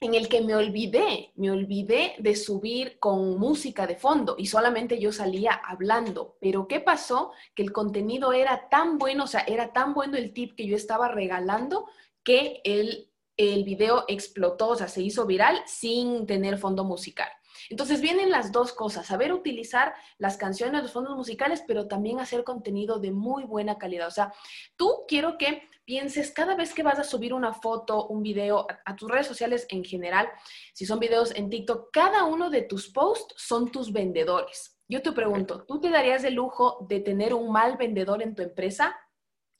en 0.00 0.14
el 0.14 0.28
que 0.28 0.40
me 0.40 0.54
olvidé, 0.54 1.32
me 1.36 1.50
olvidé 1.50 2.14
de 2.18 2.36
subir 2.36 2.98
con 2.98 3.38
música 3.38 3.86
de 3.86 3.96
fondo 3.96 4.36
y 4.38 4.46
solamente 4.46 4.98
yo 4.98 5.12
salía 5.12 5.52
hablando. 5.52 6.36
Pero 6.40 6.68
¿qué 6.68 6.80
pasó? 6.80 7.32
Que 7.54 7.62
el 7.62 7.72
contenido 7.72 8.32
era 8.32 8.68
tan 8.68 8.98
bueno, 8.98 9.24
o 9.24 9.26
sea, 9.28 9.40
era 9.40 9.72
tan 9.72 9.94
bueno 9.94 10.16
el 10.16 10.32
tip 10.32 10.54
que 10.56 10.66
yo 10.66 10.76
estaba 10.76 11.08
regalando 11.08 11.86
que 12.22 12.60
el 12.64 13.08
el 13.38 13.62
video 13.62 14.04
explotó, 14.08 14.70
o 14.70 14.76
sea, 14.76 14.88
se 14.88 15.00
hizo 15.00 15.24
viral 15.24 15.62
sin 15.64 16.26
tener 16.26 16.58
fondo 16.58 16.84
musical. 16.84 17.28
Entonces 17.70 18.00
vienen 18.00 18.30
las 18.30 18.50
dos 18.50 18.72
cosas, 18.72 19.06
saber 19.06 19.32
utilizar 19.32 19.94
las 20.18 20.36
canciones, 20.36 20.82
los 20.82 20.92
fondos 20.92 21.16
musicales, 21.16 21.62
pero 21.66 21.86
también 21.86 22.18
hacer 22.18 22.42
contenido 22.42 22.98
de 22.98 23.12
muy 23.12 23.44
buena 23.44 23.78
calidad. 23.78 24.08
O 24.08 24.12
sea, 24.12 24.32
tú 24.76 25.04
quiero 25.06 25.38
que 25.38 25.67
pienses 25.88 26.30
cada 26.32 26.54
vez 26.54 26.74
que 26.74 26.82
vas 26.82 26.98
a 26.98 27.02
subir 27.02 27.32
una 27.32 27.54
foto, 27.54 28.08
un 28.08 28.22
video 28.22 28.66
a, 28.84 28.94
tus 28.94 29.10
redes 29.10 29.26
sociales 29.26 29.66
en 29.70 29.82
general, 29.82 30.28
si 30.74 30.84
son 30.84 31.00
videos 31.00 31.34
en 31.34 31.48
TikTok, 31.48 31.88
cada 31.90 32.24
uno 32.24 32.50
de 32.50 32.60
tus 32.60 32.92
posts 32.92 33.34
son 33.38 33.72
tus 33.72 33.90
vendedores. 33.90 34.78
Yo 34.86 35.00
te 35.00 35.12
pregunto, 35.12 35.64
¿tú 35.64 35.80
te 35.80 35.88
darías 35.88 36.24
el 36.24 36.34
lujo 36.34 36.86
de 36.86 37.00
tener 37.00 37.32
un 37.32 37.50
mal 37.50 37.78
vendedor 37.78 38.20
en 38.20 38.34
tu 38.34 38.42
empresa? 38.42 38.94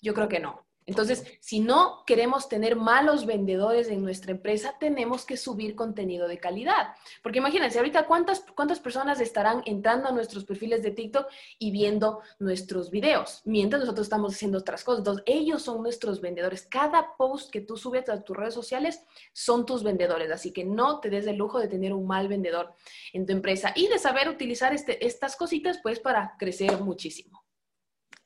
Yo 0.03 0.13
creo 0.13 0.29
que 0.29 0.39
no. 0.39 0.68
Entonces, 0.89 1.23
si 1.41 1.61
no 1.61 2.03
queremos 2.07 2.49
tener 2.49 2.75
malos 2.75 3.27
vendedores 3.27 3.89
en 3.89 4.03
nuestra 4.03 4.33
empresa, 4.33 4.75
tenemos 4.81 5.27
que 5.27 5.37
subir 5.37 5.77
contenido 5.77 6.27
de 6.27 6.39
calidad. 6.39 6.95
Porque 7.23 7.41
imagínense, 7.41 7.77
ahorita 7.77 8.07
cuántas, 8.07 8.43
cuántas 8.57 8.81
personas 8.81 9.21
estarán 9.21 9.63
entrando 9.67 10.09
a 10.09 10.13
nuestros 10.13 10.47
perfiles 10.47 10.83
de 10.83 10.93
TikTok 10.93 11.27
y 11.59 11.73
viendo 11.73 12.23
nuestros 12.39 12.91
videos, 12.91 13.43
mientras 13.45 13.81
nosotros 13.81 14.07
estamos 14.07 14.35
haciendo 14.35 14.57
otras 14.57 14.83
cosas. 14.83 15.01
Entonces, 15.01 15.25
ellos 15.27 15.61
son 15.61 15.83
nuestros 15.83 16.23
vendedores. 16.23 16.63
Cada 16.63 17.17
post 17.19 17.51
que 17.51 17.61
tú 17.61 17.77
subes 17.77 18.09
a 18.09 18.23
tus 18.23 18.35
redes 18.35 18.55
sociales 18.55 19.03
son 19.35 19.67
tus 19.67 19.83
vendedores. 19.83 20.31
Así 20.31 20.55
que 20.55 20.65
no 20.65 21.01
te 21.01 21.11
des 21.11 21.27
el 21.27 21.37
lujo 21.37 21.59
de 21.59 21.69
tener 21.69 21.93
un 21.93 22.07
mal 22.07 22.29
vendedor 22.29 22.73
en 23.13 23.27
tu 23.27 23.35
empresa 23.35 23.75
y 23.77 23.89
de 23.89 23.99
saber 23.99 24.31
utilizar 24.31 24.73
este, 24.73 25.05
estas 25.07 25.37
cositas, 25.37 25.81
pues, 25.83 26.01
para 26.01 26.35
crecer 26.39 26.81
muchísimo. 26.81 27.48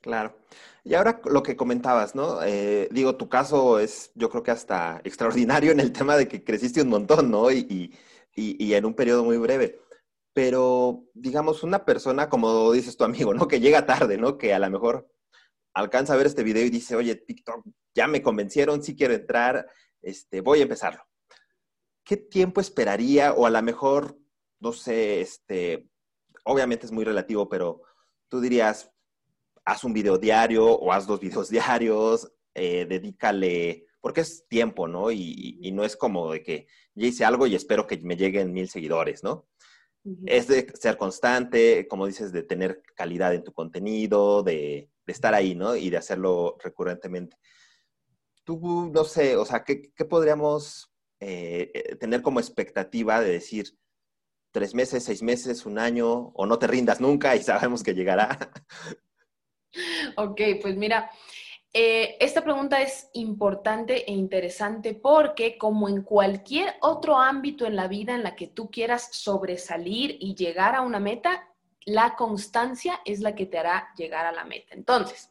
Claro. 0.03 0.37
Y 0.85 0.95
ahora 0.95 1.21
lo 1.25 1.45
que 1.45 1.57
comentabas, 1.57 2.17
¿no? 2.17 2.43
Eh, 2.43 2.89
digo, 2.91 3.17
tu 3.17 3.29
caso 3.29 3.79
es, 3.79 4.11
yo 4.17 4.29
creo 4.31 4.43
que 4.43 4.51
hasta 4.51 5.01
extraordinario 5.05 5.71
en 5.71 5.79
el 5.81 5.93
tema 5.93 6.17
de 6.17 6.27
que 6.27 6.43
creciste 6.43 6.83
un 6.83 6.89
montón, 6.89 7.31
¿no? 7.31 7.51
Y, 7.51 7.95
en 8.35 8.85
un 8.85 8.95
periodo 8.95 9.25
muy 9.25 9.37
breve. 9.39 9.81
Pero, 10.33 11.05
digamos, 11.15 11.63
una 11.63 11.85
persona, 11.85 12.29
como 12.29 12.73
dices 12.73 12.97
tu 12.97 13.05
amigo, 13.05 13.33
¿no? 13.35 13.47
Que 13.49 13.61
llega 13.61 13.87
tarde, 13.87 14.19
¿no? 14.19 14.39
Que 14.39 14.55
a 14.55 14.59
lo 14.59 14.71
mejor 14.71 15.09
alcanza 15.75 16.15
a 16.15 16.17
ver 16.17 16.27
este 16.27 16.43
video 16.43 16.65
y 16.65 16.71
dice, 16.71 16.97
oye, 16.97 17.15
TikTok, 17.15 17.65
ya 17.95 18.09
me 18.09 18.23
convencieron, 18.23 18.83
sí 18.83 18.97
quiero 18.97 19.15
entrar, 19.15 19.69
este, 20.03 20.41
voy 20.41 20.61
a 20.61 20.63
empezarlo. 20.65 21.05
¿Qué 22.05 22.17
tiempo 22.17 22.61
esperaría? 22.61 23.35
O 23.35 23.47
a 23.47 23.51
lo 23.51 23.63
mejor, 23.63 24.19
no 24.61 24.73
sé, 24.73 25.21
este, 25.21 25.89
obviamente 26.45 26.87
es 26.87 26.93
muy 26.93 27.05
relativo, 27.05 27.49
pero 27.49 27.83
tú 28.29 28.41
dirías, 28.41 28.91
haz 29.65 29.85
un 29.85 29.93
video 29.93 30.19
diario 30.19 30.67
o 30.67 30.93
haz 30.93 31.07
dos 31.07 31.21
videos 31.21 31.49
diarios, 31.51 32.33
eh, 32.55 32.87
dedícale, 32.87 33.87
porque 34.01 34.23
es 34.23 34.47
tiempo, 34.49 34.89
¿no? 34.89 35.11
Y, 35.11 35.71
no 35.73 35.85
es 35.85 35.97
como 35.97 36.33
de 36.33 36.43
que 36.43 36.67
ya 36.95 37.07
hice 37.07 37.25
algo 37.25 37.47
y 37.47 37.55
espero 37.55 37.87
que 37.87 37.97
me 37.99 38.17
lleguen 38.17 38.53
mil 38.53 38.69
seguidores, 38.69 39.23
¿no? 39.23 39.49
Es 40.27 40.49
de 40.49 40.67
ser 40.75 40.97
constante, 40.97 41.87
como 41.87 42.09
dices, 42.09 42.33
de 42.33 42.43
tener 42.43 42.83
calidad 42.97 43.33
en 43.33 43.45
tu 43.45 43.53
contenido, 43.53 44.43
de, 44.43 44.91
estar 45.07 45.35
ahí, 45.35 45.55
¿no? 45.55 45.77
Y 45.77 45.91
de 45.91 45.99
hacerlo 45.99 46.57
recurrentemente. 46.63 47.37
Tú, 48.45 48.91
no 48.93 49.05
sé, 49.05 49.37
o 49.37 49.45
sea, 49.45 49.63
¿qué, 49.63 49.93
podríamos 50.09 50.91
eh, 51.21 51.71
eh, 51.73 51.97
tener 51.97 52.23
como 52.23 52.41
expectativa 52.41 53.21
de 53.21 53.31
decir 53.31 53.79
tres 54.51 54.75
meses, 54.75 55.05
seis 55.05 55.23
meses, 55.23 55.65
un 55.65 55.79
año, 55.79 56.33
o 56.35 56.47
no 56.47 56.59
te 56.59 56.67
rindas 56.67 57.01
nunca 57.01 57.37
y 57.37 57.43
sabemos 57.45 57.85
que 57.85 57.95
llegará? 57.95 58.51
Ok, 60.17 60.41
pues 60.61 60.77
mira, 60.77 61.11
eh, 61.73 62.17
esta 62.21 62.43
pregunta 62.45 62.83
es 62.83 63.09
importante 63.15 64.11
e 64.11 64.13
interesante 64.13 64.95
porque 64.95 65.57
como 65.57 65.89
en 65.89 66.03
cualquier 66.03 66.75
otro 66.81 67.19
ámbito 67.19 67.65
en 67.65 67.77
la 67.77 67.89
vida 67.89 68.15
en 68.15 68.23
la 68.23 68.37
que 68.37 68.47
tú 68.47 68.71
quieras 68.71 69.09
sobresalir 69.13 70.17
y 70.21 70.35
llegar 70.35 70.75
a 70.75 70.83
una 70.83 71.01
meta, 71.01 71.49
la 71.85 72.15
constancia 72.15 73.01
es 73.05 73.21
la 73.21 73.35
que 73.35 73.47
te 73.47 73.59
hará 73.59 73.89
llegar 73.97 74.27
a 74.27 74.33
la 74.33 74.45
meta. 74.45 74.75
Entonces, 74.75 75.31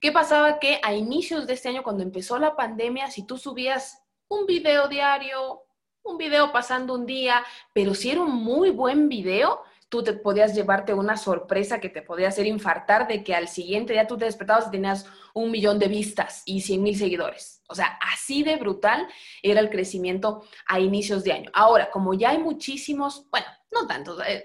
¿qué 0.00 0.12
pasaba? 0.12 0.58
Que 0.58 0.80
a 0.82 0.94
inicios 0.94 1.46
de 1.46 1.54
este 1.54 1.68
año, 1.68 1.82
cuando 1.82 2.02
empezó 2.02 2.38
la 2.38 2.56
pandemia, 2.56 3.10
si 3.10 3.26
tú 3.26 3.36
subías 3.36 4.02
un 4.28 4.46
video 4.46 4.86
diario, 4.86 5.64
un 6.02 6.16
video 6.16 6.52
pasando 6.52 6.94
un 6.94 7.04
día, 7.04 7.44
pero 7.72 7.94
si 7.94 8.10
era 8.10 8.22
un 8.22 8.32
muy 8.32 8.70
buen 8.70 9.08
video, 9.08 9.62
tú 9.90 10.04
te 10.04 10.14
podías 10.14 10.54
llevarte 10.54 10.94
una 10.94 11.16
sorpresa 11.16 11.80
que 11.80 11.88
te 11.90 12.00
podía 12.00 12.28
hacer 12.28 12.46
infartar 12.46 13.08
de 13.08 13.22
que 13.22 13.34
al 13.34 13.48
siguiente 13.48 13.92
día 13.92 14.06
tú 14.06 14.16
te 14.16 14.24
despertabas 14.24 14.68
y 14.68 14.70
tenías 14.70 15.04
un 15.34 15.50
millón 15.50 15.78
de 15.78 15.88
vistas 15.88 16.42
y 16.46 16.60
100 16.60 16.82
mil 16.82 16.96
seguidores. 16.96 17.62
O 17.68 17.74
sea, 17.74 17.98
así 18.12 18.42
de 18.44 18.56
brutal 18.56 19.06
era 19.42 19.60
el 19.60 19.68
crecimiento 19.68 20.44
a 20.66 20.78
inicios 20.78 21.24
de 21.24 21.32
año. 21.32 21.50
Ahora, 21.52 21.90
como 21.90 22.14
ya 22.14 22.30
hay 22.30 22.38
muchísimos, 22.38 23.28
bueno, 23.30 23.46
no 23.72 23.86
tantos, 23.86 24.22
eh, 24.26 24.44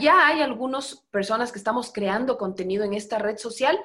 ya 0.00 0.26
hay 0.26 0.40
algunas 0.40 0.96
personas 1.10 1.52
que 1.52 1.58
estamos 1.58 1.92
creando 1.92 2.38
contenido 2.38 2.82
en 2.84 2.94
esta 2.94 3.18
red 3.18 3.36
social. 3.36 3.78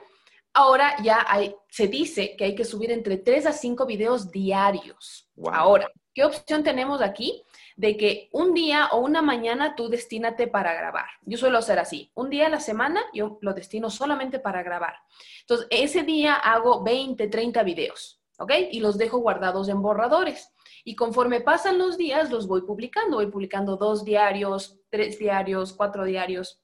Ahora 0.53 0.95
ya 1.03 1.25
hay, 1.27 1.53
se 1.69 1.87
dice 1.87 2.35
que 2.37 2.45
hay 2.45 2.55
que 2.55 2.65
subir 2.65 2.91
entre 2.91 3.17
3 3.17 3.45
a 3.45 3.51
5 3.51 3.85
videos 3.85 4.31
diarios. 4.31 5.29
Ahora, 5.51 5.91
¿qué 6.13 6.23
opción 6.23 6.63
tenemos 6.63 7.01
aquí? 7.01 7.43
de 7.81 7.97
que 7.97 8.29
un 8.31 8.53
día 8.53 8.89
o 8.91 8.99
una 8.99 9.23
mañana 9.23 9.75
tú 9.75 9.89
destínate 9.89 10.45
para 10.45 10.73
grabar. 10.73 11.07
Yo 11.23 11.37
suelo 11.37 11.57
hacer 11.57 11.79
así. 11.79 12.11
Un 12.13 12.29
día 12.29 12.45
a 12.45 12.49
la 12.49 12.59
semana 12.59 13.01
yo 13.11 13.39
lo 13.41 13.53
destino 13.53 13.89
solamente 13.89 14.39
para 14.39 14.61
grabar. 14.61 14.95
Entonces, 15.41 15.67
ese 15.71 16.03
día 16.03 16.35
hago 16.35 16.83
20, 16.83 17.27
30 17.27 17.63
videos, 17.63 18.21
¿ok? 18.37 18.51
Y 18.71 18.81
los 18.81 18.99
dejo 18.99 19.17
guardados 19.17 19.67
en 19.67 19.81
borradores. 19.81 20.53
Y 20.83 20.95
conforme 20.95 21.41
pasan 21.41 21.79
los 21.79 21.97
días, 21.97 22.29
los 22.29 22.47
voy 22.47 22.61
publicando. 22.61 23.17
Voy 23.17 23.31
publicando 23.31 23.77
dos 23.77 24.05
diarios, 24.05 24.79
tres 24.91 25.17
diarios, 25.17 25.73
cuatro 25.73 26.05
diarios. 26.05 26.61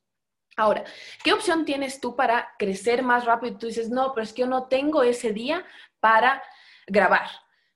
Ahora, 0.56 0.84
¿qué 1.24 1.34
opción 1.34 1.66
tienes 1.66 2.00
tú 2.00 2.16
para 2.16 2.50
crecer 2.60 3.02
más 3.02 3.26
rápido? 3.26 3.58
Tú 3.58 3.68
dices, 3.68 3.90
no, 3.90 4.14
pero 4.14 4.24
es 4.24 4.34
que 4.34 4.42
yo 4.42 4.48
no 4.48 4.68
tengo 4.68 5.02
ese 5.02 5.34
día 5.34 5.66
para 6.00 6.44
grabar. 6.88 7.28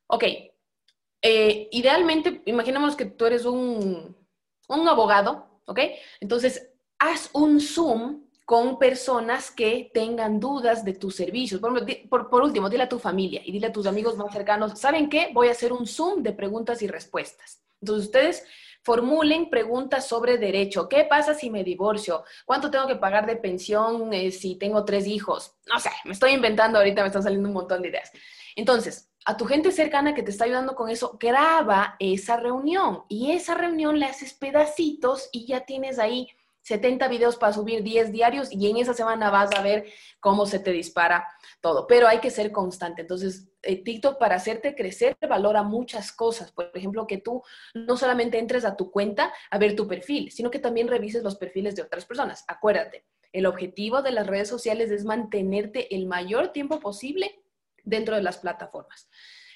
Ok, 0.06 0.26
eh, 1.22 1.70
idealmente, 1.72 2.42
imaginemos 2.46 2.96
que 2.96 3.06
tú 3.06 3.26
eres 3.26 3.46
un, 3.46 4.16
abogado, 4.68 5.62
¿ok? 5.66 5.80
Entonces, 6.20 6.70
haz 6.98 7.30
un 7.34 7.60
Zoom 7.60 8.24
con 8.46 8.80
personas 8.80 9.52
que 9.52 9.92
tengan 9.94 10.40
dudas 10.40 10.84
de 10.84 10.94
tus 10.94 11.16
servicios. 11.16 11.62
Por, 11.62 12.30
por, 12.30 12.42
último, 12.42 12.70
dile 12.70 12.84
a 12.84 12.90
tu 12.90 13.00
familia 13.00 13.42
y 13.46 13.52
dile 13.52 13.68
a 13.68 13.72
tus 13.72 13.86
amigos 13.86 14.18
más 14.18 14.34
cercanos, 14.34 14.80
¿saben 14.80 15.10
qué? 15.10 15.30
Voy 15.34 15.48
a 15.48 15.52
hacer 15.52 15.72
un 15.72 15.88
Zoom 15.88 16.24
de 16.24 16.34
preguntas 16.34 16.82
y 16.82 16.88
respuestas. 16.88 17.62
Entonces, 17.80 18.06
ustedes 18.06 18.44
formulen 18.84 19.50
preguntas 19.50 20.08
sobre 20.08 20.38
derecho. 20.38 20.90
¿Qué 20.90 21.04
pasa 21.04 21.34
si 21.34 21.50
me 21.50 21.64
divorcio? 21.64 22.24
¿Cuánto 22.46 22.72
tengo 22.72 22.88
que 22.88 22.96
pagar 22.96 23.26
de 23.26 23.36
pensión 23.36 24.12
eh, 24.14 24.32
si 24.32 24.56
tengo 24.56 24.84
tres 24.86 25.06
hijos? 25.06 25.56
No 25.68 25.80
sé, 25.80 25.92
me 26.06 26.14
estoy 26.14 26.32
inventando 26.32 26.80
ahorita, 26.80 27.02
me 27.02 27.08
están 27.08 27.24
saliendo 27.24 27.48
un 27.48 27.54
montón 27.54 27.82
de 27.84 27.90
ideas. 27.90 28.12
Entonces, 28.56 29.11
a 29.26 29.38
tu 29.38 29.46
gente 29.46 29.72
cercana 29.72 30.14
que 30.14 30.24
te 30.24 30.32
está 30.32 30.46
ayudando 30.46 30.76
con 30.76 30.90
eso, 30.90 31.18
graba 31.20 31.96
esa 32.00 32.38
reunión 32.38 33.04
y 33.08 33.32
esa 33.32 33.54
reunión 33.54 34.00
le 34.00 34.06
haces 34.06 34.34
pedacitos 34.34 35.30
y 35.32 35.46
ya 35.46 35.62
tienes 35.66 36.00
ahí 36.00 36.28
70 36.64 37.08
videos 37.08 37.38
para 37.38 37.54
subir 37.54 37.84
10 37.84 38.12
diarios 38.12 38.52
y 38.52 38.70
en 38.70 38.78
esa 38.78 38.94
semana 38.94 39.30
vas 39.30 39.52
a 39.56 39.62
ver 39.62 39.86
cómo 40.20 40.46
se 40.46 40.60
te 40.60 40.72
dispara 40.72 41.28
todo. 41.60 41.88
Pero 41.88 42.08
hay 42.08 42.20
que 42.20 42.30
ser 42.30 42.52
constante. 42.52 43.02
Entonces, 43.02 43.50
eh, 43.64 43.84
TikTok 43.84 44.20
para 44.20 44.36
hacerte 44.36 44.76
crecer 44.76 45.18
valora 45.28 45.64
muchas 45.64 46.12
cosas. 46.12 46.52
Por 46.52 46.72
ejemplo, 46.76 47.08
que 47.08 47.18
tú 47.18 47.44
no 47.74 47.98
solamente 47.98 48.38
entres 48.38 48.64
a 48.64 48.76
tu 48.76 48.92
cuenta 48.92 49.34
a 49.50 49.58
ver 49.58 49.76
tu 49.76 49.88
perfil, 49.88 50.32
sino 50.32 50.52
que 50.52 50.60
también 50.60 50.88
revises 50.88 51.24
los 51.24 51.36
perfiles 51.36 51.76
de 51.76 51.82
otras 51.82 52.06
personas. 52.06 52.44
Acuérdate, 52.48 53.06
el 53.34 53.46
objetivo 53.46 54.02
de 54.02 54.12
las 54.12 54.28
redes 54.28 54.50
sociales 54.50 54.92
es 54.92 55.04
mantenerte 55.04 55.96
el 55.96 56.06
mayor 56.06 56.50
tiempo 56.50 56.80
posible 56.80 57.42
dentro 57.84 58.16
de 58.16 58.24
las 58.24 58.38
plataformas. 58.38 59.10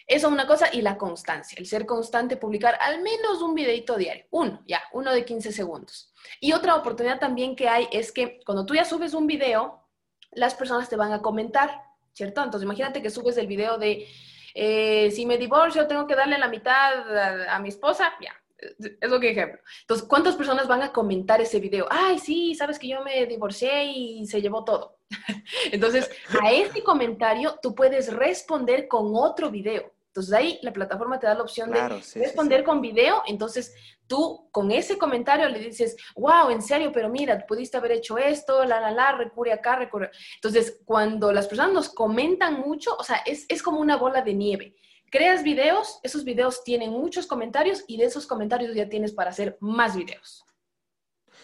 Eso 0.08 0.28
es 0.28 0.34
una 0.34 0.46
cosa 0.46 0.70
y 0.72 0.82
la 0.82 0.98
constancia, 0.98 1.58
el 1.58 1.66
ser 1.66 1.86
constante, 1.88 2.38
publicar 2.38 2.78
al 2.80 3.02
menos 3.02 3.42
un 3.42 3.56
videito 3.56 3.98
diario, 3.98 4.26
uno, 4.30 4.64
ya, 4.68 4.84
uno 4.94 5.12
de 5.12 5.26
15 5.26 5.52
segundos. 5.52 6.14
Y 6.40 6.54
otra 6.54 6.76
oportunidad 6.76 7.20
también 7.20 7.56
que 7.56 7.68
hay 7.68 7.88
es 7.92 8.12
que 8.12 8.40
cuando 8.46 8.66
tú 8.68 8.76
ya 8.76 8.86
subes 8.86 9.16
un 9.16 9.26
video, 9.26 9.84
las 10.32 10.54
personas 10.54 10.90
te 10.90 10.96
van 10.96 11.12
a 11.12 11.24
comentar, 11.24 11.82
¿cierto? 12.14 12.44
Entonces 12.44 12.66
imagínate 12.66 13.02
que 13.02 13.10
subes 13.10 13.38
el 13.38 13.48
video 13.48 13.80
de, 13.80 14.08
eh, 14.54 15.10
si 15.10 15.26
me 15.26 15.40
divorcio, 15.40 15.88
tengo 15.88 16.06
que 16.06 16.16
darle 16.16 16.38
la 16.38 16.50
mitad 16.50 17.18
a, 17.18 17.56
a 17.56 17.60
mi 17.60 17.70
esposa, 17.70 18.14
ya, 18.22 18.34
es 18.58 19.10
lo 19.10 19.20
que 19.20 19.32
ejemplo. 19.32 19.60
Entonces, 19.82 20.08
¿cuántas 20.08 20.36
personas 20.36 20.68
van 20.68 20.82
a 20.82 20.92
comentar 20.92 21.42
ese 21.42 21.60
video? 21.60 21.88
Ay, 21.90 22.20
sí, 22.20 22.56
sabes 22.56 22.80
que 22.80 22.88
yo 22.88 23.04
me 23.04 23.26
divorcié 23.26 23.86
y 23.86 24.26
se 24.26 24.42
llevó 24.42 24.64
todo. 24.64 25.00
Entonces, 25.72 26.10
a 26.42 26.52
ese 26.52 26.84
comentario 26.84 27.60
tú 27.62 27.76
puedes 27.76 28.14
responder 28.14 28.88
con 28.88 29.16
otro 29.16 29.52
video. 29.52 29.92
Entonces, 30.08 30.34
ahí 30.34 30.60
la 30.62 30.72
plataforma 30.72 31.20
te 31.20 31.28
da 31.28 31.36
la 31.36 31.42
opción 31.42 31.72
de 31.72 31.90
responder 32.16 32.64
con 32.64 32.80
video. 32.80 33.22
Entonces, 33.28 33.76
tú 34.08 34.48
con 34.50 34.72
ese 34.72 34.98
comentario 34.98 35.50
le 35.50 35.60
dices, 35.60 35.98
wow, 36.16 36.50
en 36.52 36.62
serio, 36.62 36.92
pero 36.94 37.10
mira, 37.10 37.46
pudiste 37.46 37.76
haber 37.76 37.92
hecho 37.92 38.18
esto, 38.18 38.64
la, 38.64 38.80
la, 38.80 38.92
la, 38.92 39.12
recurre 39.12 39.52
acá, 39.52 39.76
recurre. 39.76 40.12
Entonces, 40.36 40.80
cuando 40.86 41.34
las 41.34 41.48
personas 41.48 41.74
nos 41.74 41.90
comentan 41.90 42.62
mucho, 42.62 42.96
o 42.96 43.04
sea, 43.04 43.18
es, 43.26 43.46
es 43.50 43.62
como 43.62 43.82
una 43.82 43.98
bola 43.98 44.22
de 44.22 44.34
nieve 44.34 44.76
creas 45.16 45.44
videos, 45.44 46.00
esos 46.04 46.26
videos 46.26 46.64
tienen 46.64 46.92
muchos 46.92 47.26
comentarios 47.26 47.86
y 47.88 47.98
de 47.98 48.06
esos 48.06 48.28
comentarios 48.28 48.76
ya 48.76 48.90
tienes 48.90 49.14
para 49.14 49.30
hacer 49.30 49.58
más 49.62 49.96
videos. 49.96 50.46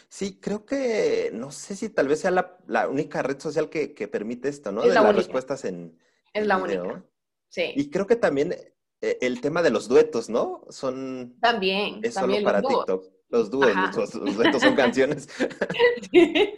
Sí, 0.10 0.40
creo 0.42 0.66
que, 0.66 1.32
no 1.34 1.52
sé 1.52 1.78
si 1.78 1.90
tal 1.90 2.10
vez 2.10 2.20
sea 2.20 2.32
la, 2.32 2.90
única 2.90 3.24
red 3.24 3.40
social 3.40 3.70
que, 3.70 3.88
permite 4.10 4.50
esto, 4.50 4.74
¿no? 4.74 4.82
de 4.82 4.94
las 4.94 5.16
respuestas 5.16 5.64
en. 5.64 5.98
Es 6.34 6.46
la 6.46 6.58
única. 6.58 7.06
Sí. 7.48 7.72
Y 7.76 7.90
creo 7.90 8.08
que 8.08 8.18
también 8.18 8.54
eh, 9.02 9.18
el 9.22 9.40
tema 9.40 9.62
de 9.62 9.70
los 9.70 9.88
duetos, 9.88 10.30
¿no? 10.30 10.66
Son. 10.70 11.38
También. 11.40 12.02
Es 12.04 12.16
solo 12.16 12.36
para 12.44 12.62
TikTok. 12.62 13.06
Los 13.30 13.50
dúos, 13.50 13.72
los, 13.96 14.36
duetos 14.36 14.62
son 14.62 14.76
canciones. 14.76 15.30
sí. 16.12 16.54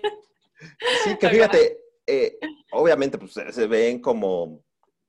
que 1.20 1.30
fíjate, 1.30 1.80
eh, 2.08 2.40
obviamente 2.72 3.20
pues, 3.20 3.34
se 3.34 3.68
ven 3.68 4.02
como, 4.02 4.64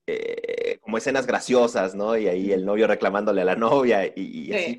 eh, 0.06 0.78
como 0.80 0.98
escenas 0.98 1.26
graciosas, 1.26 1.94
¿no? 1.94 2.16
Y 2.16 2.28
ahí 2.28 2.52
el 2.52 2.64
novio 2.64 2.86
reclamándole 2.86 3.42
a 3.42 3.46
la 3.46 3.56
novia 3.56 4.06
y, 4.14 4.52
así. 4.52 4.78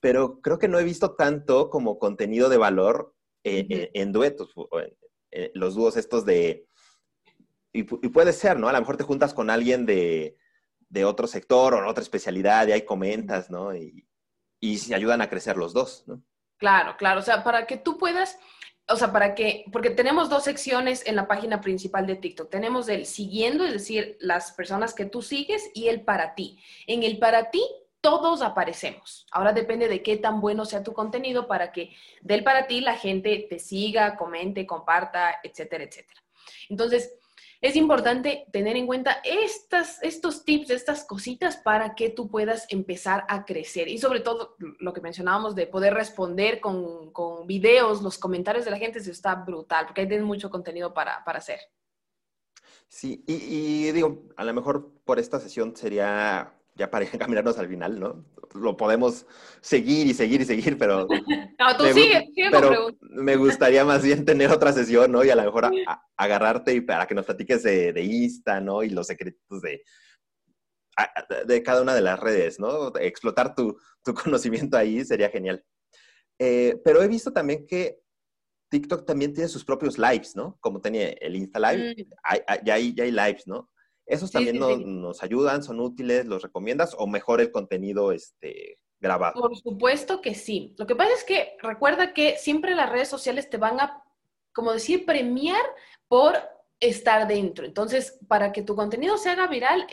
Pero 0.00 0.40
creo 0.40 0.58
que 0.58 0.68
no 0.68 0.78
he 0.78 0.84
visto 0.84 1.14
tanto 1.14 1.70
como 1.70 1.98
contenido 1.98 2.48
de 2.48 2.58
valor 2.58 3.14
en, 3.44 4.12
duetos, 4.12 4.54
en, 5.30 5.50
los 5.54 5.74
dúos 5.74 5.96
estos 5.96 6.24
de... 6.24 6.66
Y, 7.72 7.82
puede 7.82 8.32
ser, 8.32 8.58
¿no? 8.58 8.68
A 8.68 8.72
lo 8.72 8.80
mejor 8.80 8.96
te 8.96 9.04
juntas 9.04 9.34
con 9.34 9.50
alguien 9.50 9.84
de, 9.84 10.36
de 10.88 11.04
otro 11.04 11.26
sector 11.26 11.74
o 11.74 11.88
otra 11.88 12.02
especialidad 12.02 12.66
y 12.66 12.72
ahí 12.72 12.82
comentas, 12.82 13.50
¿no? 13.50 13.74
Y, 13.74 14.08
y 14.60 14.78
se 14.78 14.94
ayudan 14.94 15.20
a 15.20 15.28
crecer 15.28 15.56
los 15.56 15.72
dos, 15.72 16.04
¿no? 16.06 16.22
Claro, 16.58 16.96
claro. 16.96 17.20
O 17.20 17.22
sea, 17.22 17.44
para 17.44 17.66
que 17.66 17.76
tú 17.76 17.98
puedas, 17.98 18.38
o 18.88 18.96
sea, 18.96 19.12
para 19.12 19.34
que, 19.34 19.64
porque 19.72 19.90
tenemos 19.90 20.28
dos 20.28 20.44
secciones 20.44 21.06
en 21.06 21.16
la 21.16 21.26
página 21.26 21.60
principal 21.60 22.06
de 22.06 22.16
TikTok. 22.16 22.50
Tenemos 22.50 22.88
el 22.88 23.06
siguiendo, 23.06 23.64
es 23.64 23.72
decir, 23.72 24.16
las 24.20 24.52
personas 24.52 24.94
que 24.94 25.06
tú 25.06 25.22
sigues 25.22 25.70
y 25.74 25.88
el 25.88 26.02
para 26.02 26.34
ti. 26.34 26.58
En 26.86 27.02
el 27.02 27.18
para 27.18 27.50
ti, 27.50 27.62
todos 28.00 28.42
aparecemos. 28.42 29.26
Ahora 29.32 29.52
depende 29.52 29.88
de 29.88 30.02
qué 30.02 30.16
tan 30.16 30.40
bueno 30.40 30.64
sea 30.64 30.84
tu 30.84 30.92
contenido 30.92 31.48
para 31.48 31.72
que 31.72 31.96
del 32.20 32.44
para 32.44 32.68
ti 32.68 32.80
la 32.80 32.94
gente 32.94 33.46
te 33.50 33.58
siga, 33.58 34.16
comente, 34.16 34.66
comparta, 34.66 35.40
etcétera, 35.42 35.82
etcétera. 35.82 36.22
Entonces, 36.68 37.15
es 37.60 37.76
importante 37.76 38.46
tener 38.52 38.76
en 38.76 38.86
cuenta 38.86 39.18
estas, 39.24 40.02
estos 40.02 40.44
tips, 40.44 40.70
estas 40.70 41.04
cositas 41.04 41.56
para 41.56 41.94
que 41.94 42.10
tú 42.10 42.28
puedas 42.28 42.66
empezar 42.70 43.24
a 43.28 43.44
crecer. 43.44 43.88
Y 43.88 43.98
sobre 43.98 44.20
todo 44.20 44.56
lo 44.78 44.92
que 44.92 45.00
mencionábamos 45.00 45.54
de 45.54 45.66
poder 45.66 45.94
responder 45.94 46.60
con, 46.60 47.12
con 47.12 47.46
videos, 47.46 48.02
los 48.02 48.18
comentarios 48.18 48.64
de 48.64 48.70
la 48.70 48.78
gente, 48.78 48.98
eso 48.98 49.10
está 49.10 49.34
brutal, 49.34 49.86
porque 49.86 50.02
ahí 50.02 50.08
tienes 50.08 50.26
mucho 50.26 50.50
contenido 50.50 50.92
para, 50.92 51.24
para 51.24 51.38
hacer. 51.38 51.60
Sí, 52.88 53.24
y, 53.26 53.88
y 53.88 53.92
digo, 53.92 54.24
a 54.36 54.44
lo 54.44 54.54
mejor 54.54 54.92
por 55.04 55.18
esta 55.18 55.40
sesión 55.40 55.74
sería 55.74 56.55
ya 56.76 56.90
para 56.90 57.04
encaminarnos 57.12 57.58
al 57.58 57.68
final, 57.68 57.98
¿no? 57.98 58.24
Lo 58.54 58.76
podemos 58.76 59.26
seguir 59.60 60.06
y 60.06 60.14
seguir 60.14 60.40
y 60.40 60.44
seguir, 60.44 60.78
pero... 60.78 61.06
no, 61.58 61.76
tú 61.76 61.84
me, 61.84 61.92
sigue, 61.92 62.32
pero 62.50 62.88
me 63.00 63.36
gustaría 63.36 63.84
más 63.84 64.02
bien 64.02 64.24
tener 64.24 64.50
otra 64.50 64.72
sesión, 64.72 65.10
¿no? 65.10 65.24
Y 65.24 65.30
a 65.30 65.36
lo 65.36 65.44
mejor 65.44 65.70
agarrarte 66.16 66.74
y 66.74 66.80
para 66.80 67.06
que 67.06 67.14
nos 67.14 67.26
platiques 67.26 67.62
de, 67.62 67.92
de, 67.92 68.02
Insta, 68.02 68.60
¿no? 68.60 68.82
Y 68.82 68.90
los 68.90 69.06
secretos 69.06 69.60
de, 69.62 69.82
de 71.46 71.62
cada 71.62 71.82
una 71.82 71.94
de 71.94 72.00
las 72.00 72.18
redes, 72.20 72.58
¿no? 72.58 72.96
Explotar 72.96 73.54
tu, 73.54 73.78
tu 74.02 74.14
conocimiento 74.14 74.76
ahí 74.76 75.04
sería 75.04 75.30
genial. 75.30 75.64
Eh, 76.38 76.78
pero 76.84 77.02
he 77.02 77.08
visto 77.08 77.32
también 77.32 77.66
que 77.66 77.98
TikTok 78.70 79.06
también 79.06 79.32
tiene 79.32 79.48
sus 79.48 79.64
propios 79.64 79.98
lives, 79.98 80.36
¿no? 80.36 80.58
Como 80.60 80.80
tenía 80.80 81.10
el 81.10 81.36
Insta 81.36 81.58
Live, 81.58 81.94
mm. 81.94 82.12
hay, 82.22 82.40
ya, 82.64 82.74
hay, 82.74 82.94
ya 82.94 83.04
hay 83.04 83.10
lives, 83.10 83.46
¿no? 83.46 83.70
¿Esos 84.06 84.30
también 84.30 84.58
nos, 84.58 85.22
ayudan, 85.22 85.64
son 85.64 85.80
útiles, 85.80 86.26
los 86.26 86.42
recomiendas 86.42 86.94
o 86.96 87.08
mejor 87.08 87.40
el 87.40 87.50
contenido 87.50 88.12
este, 88.12 88.78
grabado? 89.00 89.40
Por 89.40 89.56
supuesto 89.56 90.20
que 90.20 90.34
sí. 90.34 90.74
Lo 90.78 90.86
que 90.86 90.94
pasa 90.94 91.12
es 91.12 91.24
que 91.24 91.56
recuerda 91.60 92.14
que 92.14 92.38
siempre 92.38 92.76
las 92.76 92.88
redes 92.88 93.08
sociales 93.08 93.50
te 93.50 93.56
van 93.56 93.80
a, 93.80 94.04
como 94.54 94.72
decir, 94.72 95.04
premiar 95.04 95.62
por 96.06 96.36
estar 96.78 97.26
dentro. 97.26 97.66
Entonces, 97.66 98.18
para 98.28 98.52
que 98.52 98.62
tu 98.62 98.76
contenido 98.76 99.18
se 99.18 99.30
haga 99.30 99.48
viral, 99.48 99.86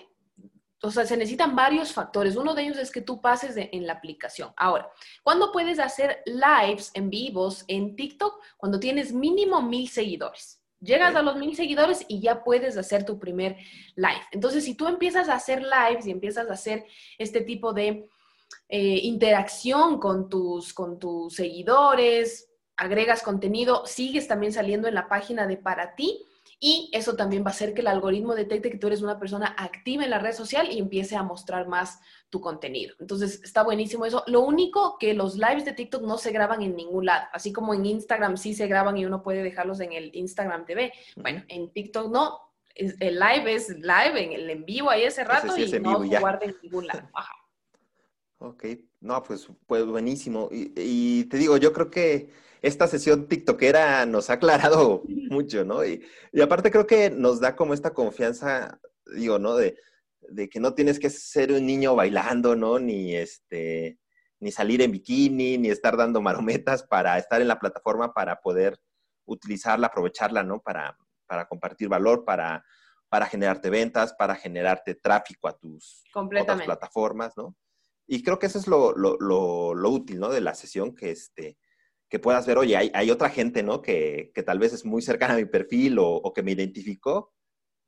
o 0.83 0.91
sea, 0.91 1.05
se 1.05 1.17
necesitan 1.17 1.55
varios 1.55 1.93
factores. 1.93 2.35
Uno 2.35 2.53
de 2.53 2.63
ellos 2.63 2.77
es 2.77 2.91
que 2.91 3.01
tú 3.01 3.19
pases 3.21 3.55
en 3.55 3.87
la 3.87 3.93
aplicación. 3.93 4.53
Ahora, 4.57 4.91
¿cuándo 5.23 5.51
puedes 5.51 5.79
hacer 5.79 6.21
lives 6.25 6.91
en 6.93 7.09
vivos 7.09 7.63
en 7.67 7.95
TikTok? 7.95 8.39
Cuando 8.57 8.79
tienes 8.79 9.13
mínimo 9.13 9.61
mil 9.61 9.87
seguidores. 9.87 10.62
Llegas 10.83 11.15
a 11.15 11.21
los 11.21 11.37
mil 11.37 11.55
seguidores 11.55 12.05
y 12.07 12.19
ya 12.19 12.43
puedes 12.43 12.77
hacer 12.77 13.05
tu 13.05 13.17
primer 13.19 13.57
live. 13.95 14.21
Entonces, 14.31 14.65
si 14.65 14.75
tú 14.75 14.87
empiezas 14.87 15.29
a 15.29 15.35
hacer 15.35 15.63
lives 15.63 16.05
y 16.05 16.11
empiezas 16.11 16.49
a 16.49 16.53
hacer 16.53 16.85
este 17.17 17.41
tipo 17.41 17.73
de 17.73 18.09
eh, 18.67 18.99
interacción 19.03 19.99
con 19.99 20.29
tus, 20.29 20.73
con 20.73 20.99
tus 20.99 21.35
seguidores, 21.35 22.49
agregas 22.75 23.23
contenido, 23.23 23.85
sigues 23.85 24.27
también 24.27 24.51
saliendo 24.51 24.87
en 24.87 24.95
la 24.95 25.07
página 25.07 25.47
de 25.47 25.57
para 25.57 25.95
ti 25.95 26.25
y 26.59 26.89
eso 26.93 27.15
también 27.15 27.43
va 27.43 27.47
a 27.47 27.51
hacer 27.51 27.73
que 27.73 27.81
el 27.81 27.87
algoritmo 27.87 28.35
detecte 28.35 28.71
que 28.71 28.77
tú 28.77 28.87
eres 28.87 29.01
una 29.01 29.19
persona 29.19 29.53
activa 29.57 30.05
en 30.05 30.09
la 30.09 30.19
red 30.19 30.33
social 30.33 30.71
y 30.71 30.79
empiece 30.79 31.15
a 31.15 31.21
mostrar 31.21 31.67
más 31.67 31.99
tu 32.29 32.39
contenido. 32.39 32.95
Entonces, 32.99 33.41
está 33.43 33.63
buenísimo 33.63 34.05
eso. 34.05 34.23
Lo 34.27 34.41
único 34.41 34.97
que 34.97 35.13
los 35.13 35.35
lives 35.35 35.65
de 35.65 35.73
TikTok 35.73 36.03
no 36.03 36.17
se 36.17 36.31
graban 36.31 36.61
en 36.61 36.75
ningún 36.75 37.05
lado, 37.05 37.27
así 37.33 37.51
como 37.51 37.73
en 37.73 37.85
Instagram 37.85 38.37
sí 38.37 38.53
se 38.53 38.67
graban 38.67 38.97
y 38.97 39.05
uno 39.05 39.23
puede 39.23 39.43
dejarlos 39.43 39.81
en 39.81 39.91
el 39.91 40.15
Instagram 40.15 40.65
TV. 40.65 40.93
Bueno, 41.17 41.43
en 41.49 41.69
TikTok 41.71 42.11
no. 42.11 42.39
El 42.75 43.19
live 43.19 43.53
es 43.53 43.69
live, 43.69 44.23
en 44.23 44.31
el 44.31 44.49
en 44.49 44.65
vivo 44.65 44.89
ahí 44.89 45.03
ese 45.03 45.23
rato 45.23 45.55
y 45.57 45.69
no 45.79 46.01
se 46.01 46.19
guarda 46.19 46.45
en 46.45 46.55
ningún 46.63 46.87
lado. 46.87 47.07
Ajá. 47.13 47.33
Ok, 48.39 48.65
no, 49.01 49.21
pues, 49.21 49.47
pues 49.67 49.85
buenísimo. 49.85 50.47
y 50.51 51.25
te 51.25 51.37
digo, 51.37 51.57
yo 51.57 51.71
creo 51.71 51.91
que 51.91 52.29
esta 52.63 52.87
sesión 52.87 53.27
tiktokera 53.27 54.05
nos 54.05 54.29
ha 54.29 54.33
aclarado 54.33 55.03
mucho, 55.29 55.65
¿no? 55.65 55.85
Y, 55.85 56.01
aparte 56.41 56.71
creo 56.71 56.87
que 56.87 57.11
nos 57.11 57.39
da 57.39 57.55
como 57.55 57.73
esta 57.73 57.93
confianza, 57.93 58.79
digo, 59.15 59.37
¿no? 59.37 59.55
De, 59.55 59.77
que 60.49 60.61
no 60.61 60.73
tienes 60.73 60.99
que 60.99 61.09
ser 61.09 61.51
un 61.51 61.65
niño 61.65 61.95
bailando, 61.95 62.55
¿no? 62.55 62.79
Ni 62.79 63.13
este, 63.13 63.99
ni 64.39 64.51
salir 64.51 64.81
en 64.81 64.91
bikini, 64.91 65.57
ni 65.57 65.69
estar 65.69 65.97
dando 65.97 66.21
marometas 66.21 66.83
para 66.83 67.17
estar 67.17 67.41
en 67.41 67.49
la 67.49 67.59
plataforma 67.59 68.13
para 68.13 68.39
poder 68.39 68.79
utilizarla, 69.25 69.87
aprovecharla, 69.87 70.43
¿no? 70.43 70.61
Para, 70.61 70.97
para 71.27 71.45
compartir 71.45 71.89
valor, 71.89 72.23
para, 72.23 72.63
para 73.09 73.25
generarte 73.25 73.69
ventas, 73.69 74.13
para 74.13 74.35
generarte 74.35 74.95
tráfico 74.95 75.49
a 75.49 75.57
tus 75.57 76.05
otras 76.15 76.61
plataformas, 76.61 77.33
¿no? 77.35 77.57
Y 78.07 78.23
creo 78.23 78.39
que 78.39 78.45
eso 78.45 78.59
es 78.59 78.67
lo, 78.67 78.93
lo, 78.93 79.17
lo, 79.19 79.73
lo 79.73 79.89
útil, 79.89 80.21
¿no? 80.21 80.29
De 80.29 80.39
la 80.39 80.55
sesión, 80.55 80.95
que 80.95 81.11
este, 81.11 81.57
que 82.13 82.19
puedas 82.19 82.45
ver, 82.45 82.59
oye, 82.59 82.77
hay, 82.77 83.09
otra 83.09 83.27
gente, 83.31 83.63
¿no? 83.63 83.81
Que, 83.81 84.31
tal 84.45 84.59
vez 84.59 84.71
es 84.71 84.85
muy 84.85 85.01
cercana 85.01 85.33
a 85.33 85.37
mi 85.37 85.45
perfil 85.45 85.97
o, 85.97 86.31
que 86.31 86.43
me 86.43 86.51
identificó. 86.51 87.33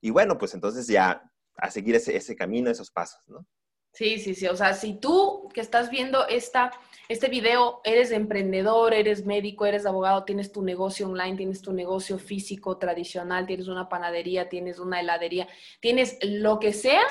Y 0.02 0.10
bueno, 0.10 0.36
pues 0.40 0.56
entonces 0.56 0.88
ya 0.88 1.32
a 1.56 1.70
seguir 1.70 1.94
ese, 1.94 2.16
ese 2.16 2.36
camino, 2.36 2.72
esos 2.72 2.90
pasos, 2.90 3.22
¿no? 3.28 3.46
Sí, 3.94 4.18
sí, 4.18 4.34
sí. 4.34 4.48
O 4.48 4.56
sea, 4.56 4.74
si 4.74 4.96
tú 4.96 5.48
que 5.54 5.62
estás 5.62 5.92
viendo 5.92 6.28
esta, 6.28 6.72
este 7.08 7.28
video, 7.30 7.82
eres 7.84 8.10
emprendedor, 8.10 8.96
eres 8.96 9.28
médico, 9.28 9.68
eres 9.68 9.86
abogado, 9.86 10.26
tienes 10.26 10.52
tu 10.52 10.64
negocio 10.64 11.08
online, 11.08 11.38
tienes 11.38 11.62
tu 11.62 11.72
negocio 11.72 12.18
físico 12.18 12.80
tradicional, 12.80 13.46
tienes 13.46 13.68
una 13.68 13.90
panadería, 13.90 14.50
tienes 14.50 14.80
una 14.80 15.02
heladería, 15.02 15.48
tienes 15.82 16.18
lo 16.24 16.60
que 16.60 16.74
sea, 16.74 17.04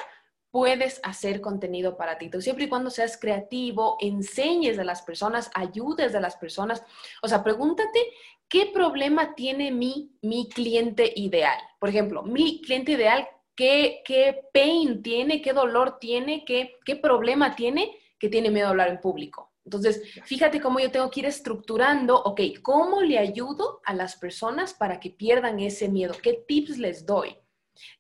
puedes 0.54 1.00
hacer 1.02 1.40
contenido 1.40 1.96
para 1.96 2.16
ti. 2.16 2.30
siempre 2.38 2.66
y 2.66 2.68
cuando 2.68 2.88
seas 2.88 3.16
creativo, 3.16 3.96
enseñes 4.00 4.78
a 4.78 4.84
las 4.84 5.02
personas, 5.02 5.50
ayudes 5.52 6.14
a 6.14 6.20
las 6.20 6.36
personas. 6.36 6.84
O 7.22 7.26
sea, 7.26 7.42
pregúntate 7.42 7.98
qué 8.46 8.66
problema 8.66 9.34
tiene 9.34 9.72
mi, 9.72 10.12
mi 10.22 10.48
cliente 10.48 11.12
ideal. 11.16 11.58
Por 11.80 11.88
ejemplo, 11.88 12.22
mi 12.22 12.62
cliente 12.62 12.92
ideal, 12.92 13.26
¿qué, 13.56 14.02
qué 14.04 14.42
pain 14.52 15.02
tiene, 15.02 15.42
qué 15.42 15.52
dolor 15.52 15.98
tiene, 15.98 16.44
qué, 16.44 16.76
qué 16.84 16.94
problema 16.94 17.56
tiene 17.56 17.90
que 18.20 18.28
tiene 18.28 18.52
miedo 18.52 18.68
a 18.68 18.70
hablar 18.70 18.90
en 18.90 19.00
público? 19.00 19.50
Entonces, 19.64 20.02
fíjate 20.22 20.60
cómo 20.60 20.78
yo 20.78 20.92
tengo 20.92 21.10
que 21.10 21.18
ir 21.18 21.26
estructurando, 21.26 22.14
ok, 22.14 22.40
¿cómo 22.62 23.00
le 23.00 23.18
ayudo 23.18 23.80
a 23.84 23.92
las 23.92 24.14
personas 24.14 24.72
para 24.72 25.00
que 25.00 25.10
pierdan 25.10 25.58
ese 25.58 25.88
miedo? 25.88 26.14
¿Qué 26.22 26.44
tips 26.46 26.78
les 26.78 27.04
doy? 27.04 27.36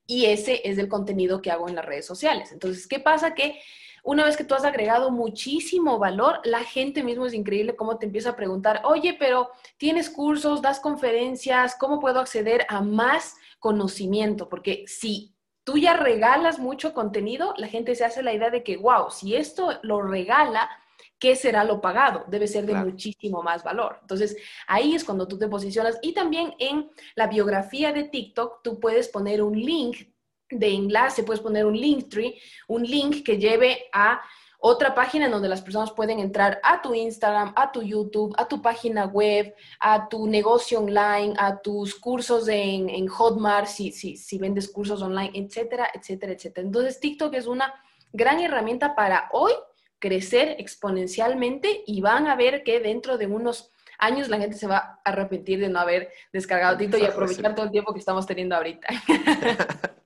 Y 0.06 0.26
ese 0.26 0.60
es 0.64 0.78
el 0.78 0.88
contenido 0.88 1.42
que 1.42 1.50
hago 1.50 1.68
en 1.68 1.74
las 1.74 1.84
redes 1.84 2.06
sociales. 2.06 2.52
Entonces, 2.52 2.86
¿qué 2.86 3.00
pasa? 3.00 3.34
Que 3.34 3.60
una 4.04 4.24
vez 4.24 4.36
que 4.36 4.44
tú 4.44 4.54
has 4.54 4.64
agregado 4.64 5.10
muchísimo 5.10 5.98
valor, 5.98 6.40
la 6.44 6.62
gente 6.62 7.02
mismo 7.02 7.24
es 7.24 7.32
increíble 7.32 7.74
cómo 7.74 7.96
te 7.96 8.04
empieza 8.04 8.30
a 8.30 8.36
preguntar, 8.36 8.82
oye, 8.84 9.16
pero 9.18 9.50
tienes 9.78 10.10
cursos, 10.10 10.60
das 10.60 10.78
conferencias, 10.78 11.74
¿cómo 11.74 12.00
puedo 12.00 12.20
acceder 12.20 12.66
a 12.68 12.82
más 12.82 13.36
conocimiento? 13.58 14.50
Porque 14.50 14.84
si 14.86 15.34
tú 15.64 15.78
ya 15.78 15.96
regalas 15.96 16.58
mucho 16.58 16.92
contenido, 16.92 17.54
la 17.56 17.68
gente 17.68 17.94
se 17.94 18.04
hace 18.04 18.22
la 18.22 18.34
idea 18.34 18.50
de 18.50 18.62
que, 18.62 18.76
wow, 18.76 19.10
si 19.10 19.36
esto 19.36 19.78
lo 19.82 20.02
regala, 20.02 20.68
¿qué 21.18 21.36
será 21.36 21.64
lo 21.64 21.80
pagado? 21.80 22.24
Debe 22.28 22.46
ser 22.46 22.66
de 22.66 22.74
muchísimo 22.74 23.42
más 23.42 23.62
valor. 23.64 23.98
Entonces, 24.02 24.36
ahí 24.66 24.94
es 24.94 25.04
cuando 25.04 25.26
tú 25.26 25.38
te 25.38 25.48
posicionas. 25.48 25.98
Y 26.02 26.12
también 26.12 26.54
en 26.58 26.90
la 27.14 27.26
biografía 27.26 27.92
de 27.92 28.04
TikTok, 28.04 28.62
tú 28.62 28.78
puedes 28.80 29.08
poner 29.08 29.42
un 29.42 29.58
link 29.58 30.08
de 30.50 30.68
enlace, 30.68 31.22
puedes 31.22 31.40
poner 31.40 31.66
un 31.66 31.76
link 31.76 32.08
tree, 32.08 32.38
un 32.68 32.82
link 32.82 33.24
que 33.24 33.38
lleve 33.38 33.86
a 33.92 34.20
otra 34.66 34.94
página 34.94 35.26
en 35.26 35.30
donde 35.30 35.48
las 35.48 35.60
personas 35.60 35.92
pueden 35.92 36.20
entrar 36.20 36.58
a 36.62 36.80
tu 36.80 36.94
Instagram, 36.94 37.52
a 37.54 37.70
tu 37.70 37.82
YouTube, 37.82 38.34
a 38.38 38.48
tu 38.48 38.62
página 38.62 39.04
web, 39.04 39.54
a 39.78 40.08
tu 40.08 40.26
negocio 40.26 40.78
online, 40.78 41.34
a 41.36 41.60
tus 41.60 41.94
cursos 41.94 42.48
en, 42.48 42.88
en 42.88 43.06
Hotmart, 43.06 43.66
si, 43.66 43.92
si, 43.92 44.16
si 44.16 44.38
vendes 44.38 44.70
cursos 44.70 45.02
online, 45.02 45.32
etcétera, 45.34 45.90
etcétera, 45.92 46.32
etcétera. 46.32 46.66
Entonces, 46.66 46.98
TikTok 46.98 47.34
es 47.34 47.46
una 47.46 47.74
gran 48.10 48.40
herramienta 48.40 48.94
para 48.94 49.28
hoy 49.32 49.52
crecer 49.98 50.56
exponencialmente 50.58 51.82
y 51.86 52.00
van 52.00 52.26
a 52.26 52.36
ver 52.36 52.62
que 52.62 52.80
dentro 52.80 53.18
de 53.18 53.26
unos 53.26 53.72
años 53.98 54.28
la 54.28 54.38
gente 54.38 54.56
se 54.56 54.66
va 54.66 55.00
a 55.04 55.10
arrepentir 55.10 55.60
de 55.60 55.68
no 55.68 55.78
haber 55.78 56.10
descargado 56.32 56.76
Tito 56.76 56.98
y 56.98 57.04
aprovechar 57.04 57.54
todo 57.54 57.66
el 57.66 57.72
tiempo 57.72 57.92
que 57.92 58.00
estamos 58.00 58.26
teniendo 58.26 58.56
ahorita. 58.56 58.88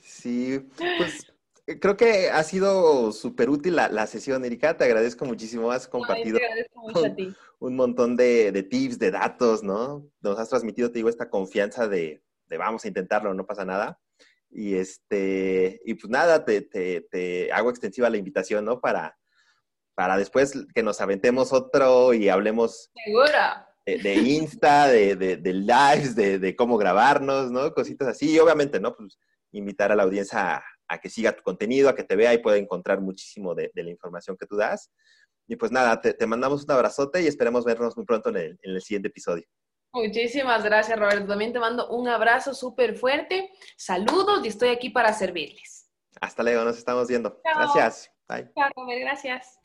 sí, 0.00 0.66
pues 0.98 1.26
creo 1.80 1.96
que 1.96 2.30
ha 2.30 2.42
sido 2.44 3.12
súper 3.12 3.50
útil 3.50 3.76
la, 3.76 4.06
sesión, 4.06 4.44
Erika. 4.44 4.76
Te 4.76 4.84
agradezco 4.84 5.24
muchísimo. 5.24 5.70
Has 5.70 5.88
compartido 5.88 6.38
un, 7.58 7.76
montón 7.76 8.16
de, 8.16 8.66
tips, 8.70 8.98
de 8.98 9.10
datos, 9.10 9.62
¿no? 9.62 10.08
Nos 10.20 10.38
has 10.38 10.48
transmitido, 10.48 10.90
te 10.90 10.98
digo, 10.98 11.08
esta 11.08 11.28
confianza 11.28 11.88
de, 11.88 12.22
vamos 12.56 12.84
a 12.84 12.88
intentarlo, 12.88 13.34
no 13.34 13.46
pasa 13.46 13.64
nada. 13.64 13.98
Y 14.58 14.76
este, 14.76 15.82
y 15.84 15.94
pues 15.94 16.10
nada, 16.10 16.46
te, 16.46 16.62
te, 16.62 17.52
hago 17.52 17.68
extensiva 17.68 18.08
la 18.08 18.16
invitación, 18.16 18.64
¿no? 18.64 18.80
Para, 18.80 19.14
para 19.94 20.16
después 20.16 20.54
que 20.74 20.82
nos 20.82 21.02
aventemos 21.02 21.52
otro 21.52 22.14
y 22.14 22.30
hablemos. 22.30 22.90
Segura. 23.04 23.68
De, 23.84 24.14
Insta, 24.14 24.88
de, 24.88 25.14
de, 25.14 25.52
lives, 25.52 26.16
de, 26.16 26.56
cómo 26.56 26.78
grabarnos, 26.78 27.50
¿no? 27.52 27.72
Cositas 27.74 28.08
así. 28.08 28.32
Y 28.32 28.38
obviamente, 28.38 28.80
¿no? 28.80 28.96
Pues 28.96 29.18
invitar 29.52 29.92
a 29.92 29.94
la 29.94 30.04
audiencia 30.04 30.64
a, 30.88 30.98
que 30.98 31.10
siga 31.10 31.36
tu 31.36 31.42
contenido, 31.42 31.90
a 31.90 31.94
que 31.94 32.02
te 32.02 32.16
vea 32.16 32.32
y 32.32 32.38
pueda 32.38 32.56
encontrar 32.56 33.02
muchísimo 33.02 33.54
de, 33.54 33.70
la 33.74 33.90
información 33.90 34.38
que 34.38 34.46
tú 34.46 34.56
das. 34.56 34.90
Y 35.46 35.56
pues 35.56 35.70
nada, 35.70 36.00
te, 36.00 36.26
mandamos 36.26 36.64
un 36.64 36.70
abrazote 36.70 37.20
y 37.20 37.26
esperemos 37.26 37.66
vernos 37.66 37.94
muy 37.94 38.06
pronto 38.06 38.30
en 38.30 38.58
el, 38.62 38.80
siguiente 38.80 39.08
episodio. 39.08 39.44
Muchísimas 39.96 40.62
gracias, 40.62 40.98
Roberto. 40.98 41.26
También 41.26 41.54
te 41.54 41.58
mando 41.58 41.88
un 41.88 42.06
abrazo 42.06 42.52
súper 42.52 42.96
fuerte. 42.96 43.50
Saludos 43.78 44.44
y 44.44 44.48
estoy 44.48 44.68
aquí 44.68 44.90
para 44.90 45.14
servirles. 45.14 45.90
Hasta 46.20 46.42
luego, 46.42 46.64
nos 46.64 46.76
estamos 46.76 47.08
viendo. 47.08 47.40
Gracias. 47.42 48.12
Bye. 48.28 48.52
Chao, 48.54 48.86
gracias. 48.86 49.58